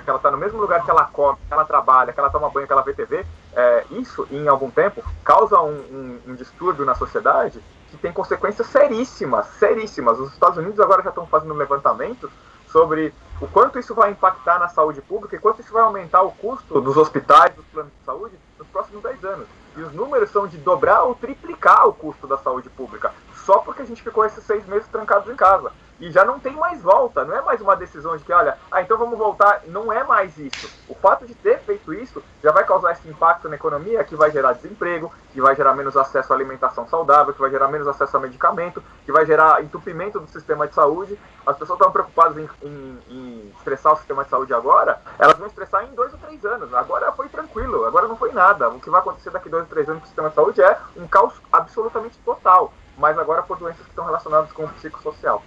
que 0.00 0.10
ela 0.10 0.18
tá 0.18 0.30
no 0.30 0.38
mesmo 0.38 0.60
lugar 0.60 0.84
que 0.84 0.90
ela 0.90 1.04
come, 1.04 1.38
que 1.46 1.52
ela 1.52 1.64
trabalha, 1.64 2.12
que 2.12 2.18
ela 2.18 2.30
toma 2.30 2.50
banho, 2.50 2.66
que 2.66 2.72
ela 2.72 2.82
vê 2.82 2.94
TV, 2.94 3.24
é, 3.54 3.84
isso, 3.90 4.26
em 4.30 4.48
algum 4.48 4.70
tempo, 4.70 5.04
causa 5.24 5.60
um, 5.60 5.74
um, 5.74 6.20
um 6.28 6.34
distúrbio 6.34 6.84
na 6.84 6.94
sociedade 6.94 7.62
que 7.90 7.96
tem 7.98 8.12
consequências 8.12 8.66
seríssimas, 8.68 9.46
seríssimas. 9.58 10.18
Os 10.18 10.32
Estados 10.32 10.56
Unidos 10.56 10.80
agora 10.80 11.02
já 11.02 11.10
estão 11.10 11.26
fazendo 11.26 11.52
um 11.52 11.58
levantamento 11.58 12.30
sobre 12.68 13.12
o 13.40 13.46
quanto 13.46 13.78
isso 13.78 13.94
vai 13.94 14.10
impactar 14.10 14.58
na 14.58 14.68
saúde 14.68 15.02
pública 15.02 15.36
e 15.36 15.38
quanto 15.38 15.60
isso 15.60 15.72
vai 15.72 15.82
aumentar 15.82 16.22
o 16.22 16.32
custo 16.32 16.80
dos 16.80 16.96
hospitais, 16.96 17.54
dos 17.54 17.66
planos 17.66 17.92
de 17.92 18.04
saúde 18.04 18.38
nos 18.58 18.66
próximos 18.68 19.02
10 19.02 19.24
anos. 19.24 19.46
E 19.76 19.80
os 19.80 19.92
números 19.92 20.30
são 20.30 20.46
de 20.46 20.58
dobrar 20.58 21.04
ou 21.04 21.14
triplicar 21.14 21.86
o 21.86 21.94
custo 21.94 22.26
da 22.26 22.36
saúde 22.38 22.68
pública, 22.68 23.12
só 23.44 23.58
porque 23.58 23.82
a 23.82 23.86
gente 23.86 24.02
ficou 24.02 24.24
esses 24.24 24.44
seis 24.44 24.66
meses 24.66 24.88
trancados 24.88 25.30
em 25.30 25.36
casa. 25.36 25.72
E 26.00 26.10
já 26.10 26.24
não 26.24 26.40
tem 26.40 26.52
mais 26.56 26.82
volta, 26.82 27.24
não 27.24 27.36
é 27.36 27.40
mais 27.42 27.60
uma 27.60 27.76
decisão 27.76 28.16
de 28.16 28.24
que, 28.24 28.32
olha, 28.32 28.58
ah, 28.72 28.82
então 28.82 28.98
vamos 28.98 29.16
voltar. 29.16 29.62
Não 29.68 29.92
é 29.92 30.02
mais 30.02 30.36
isso. 30.36 30.68
O 30.88 30.96
fato 30.96 31.24
de 31.24 31.32
ter 31.32 31.60
feito 31.60 31.94
isso 31.94 32.20
já 32.42 32.50
vai 32.50 32.64
causar 32.64 32.90
esse 32.90 33.08
impacto 33.08 33.48
na 33.48 33.54
economia 33.54 34.02
que 34.02 34.16
vai 34.16 34.28
gerar 34.32 34.54
desemprego, 34.54 35.12
que 35.32 35.40
vai 35.40 35.54
gerar 35.54 35.74
menos 35.74 35.96
acesso 35.96 36.32
à 36.32 36.36
alimentação 36.36 36.88
saudável, 36.88 37.32
que 37.32 37.40
vai 37.40 37.50
gerar 37.50 37.68
menos 37.68 37.86
acesso 37.86 38.16
a 38.16 38.20
medicamento, 38.20 38.82
que 39.04 39.12
vai 39.12 39.24
gerar 39.24 39.62
entupimento 39.62 40.18
do 40.18 40.26
sistema 40.26 40.66
de 40.66 40.74
saúde. 40.74 41.16
As 41.46 41.56
pessoas 41.56 41.78
estão 41.78 41.92
preocupadas 41.92 42.36
em, 42.36 42.48
em, 42.62 42.98
em 43.08 43.52
estressar 43.56 43.92
o 43.92 43.96
sistema 43.96 44.24
de 44.24 44.30
saúde 44.30 44.52
agora, 44.52 45.00
elas 45.20 45.38
vão 45.38 45.46
estressar 45.46 45.84
em 45.84 45.94
dois 45.94 46.12
ou 46.12 46.18
três 46.18 46.44
anos. 46.44 46.74
Agora 46.74 47.12
foi 47.12 47.28
tranquilo, 47.28 47.84
agora 47.84 48.08
não 48.08 48.16
foi 48.16 48.32
nada. 48.32 48.68
O 48.70 48.80
que 48.80 48.90
vai 48.90 49.00
acontecer 49.00 49.30
daqui 49.30 49.48
dois 49.48 49.62
ou 49.62 49.68
três 49.68 49.88
anos 49.88 50.00
com 50.00 50.06
o 50.06 50.08
sistema 50.08 50.30
de 50.30 50.34
saúde 50.34 50.60
é 50.60 50.76
um 50.96 51.06
caos 51.06 51.34
absolutamente 51.52 52.18
total, 52.24 52.72
mas 53.02 53.18
agora 53.18 53.42
por 53.42 53.58
doenças 53.58 53.82
que 53.82 53.90
estão 53.90 54.04
relacionadas 54.04 54.52
com 54.52 54.64
o 54.64 54.68
psicossocial. 54.68 55.42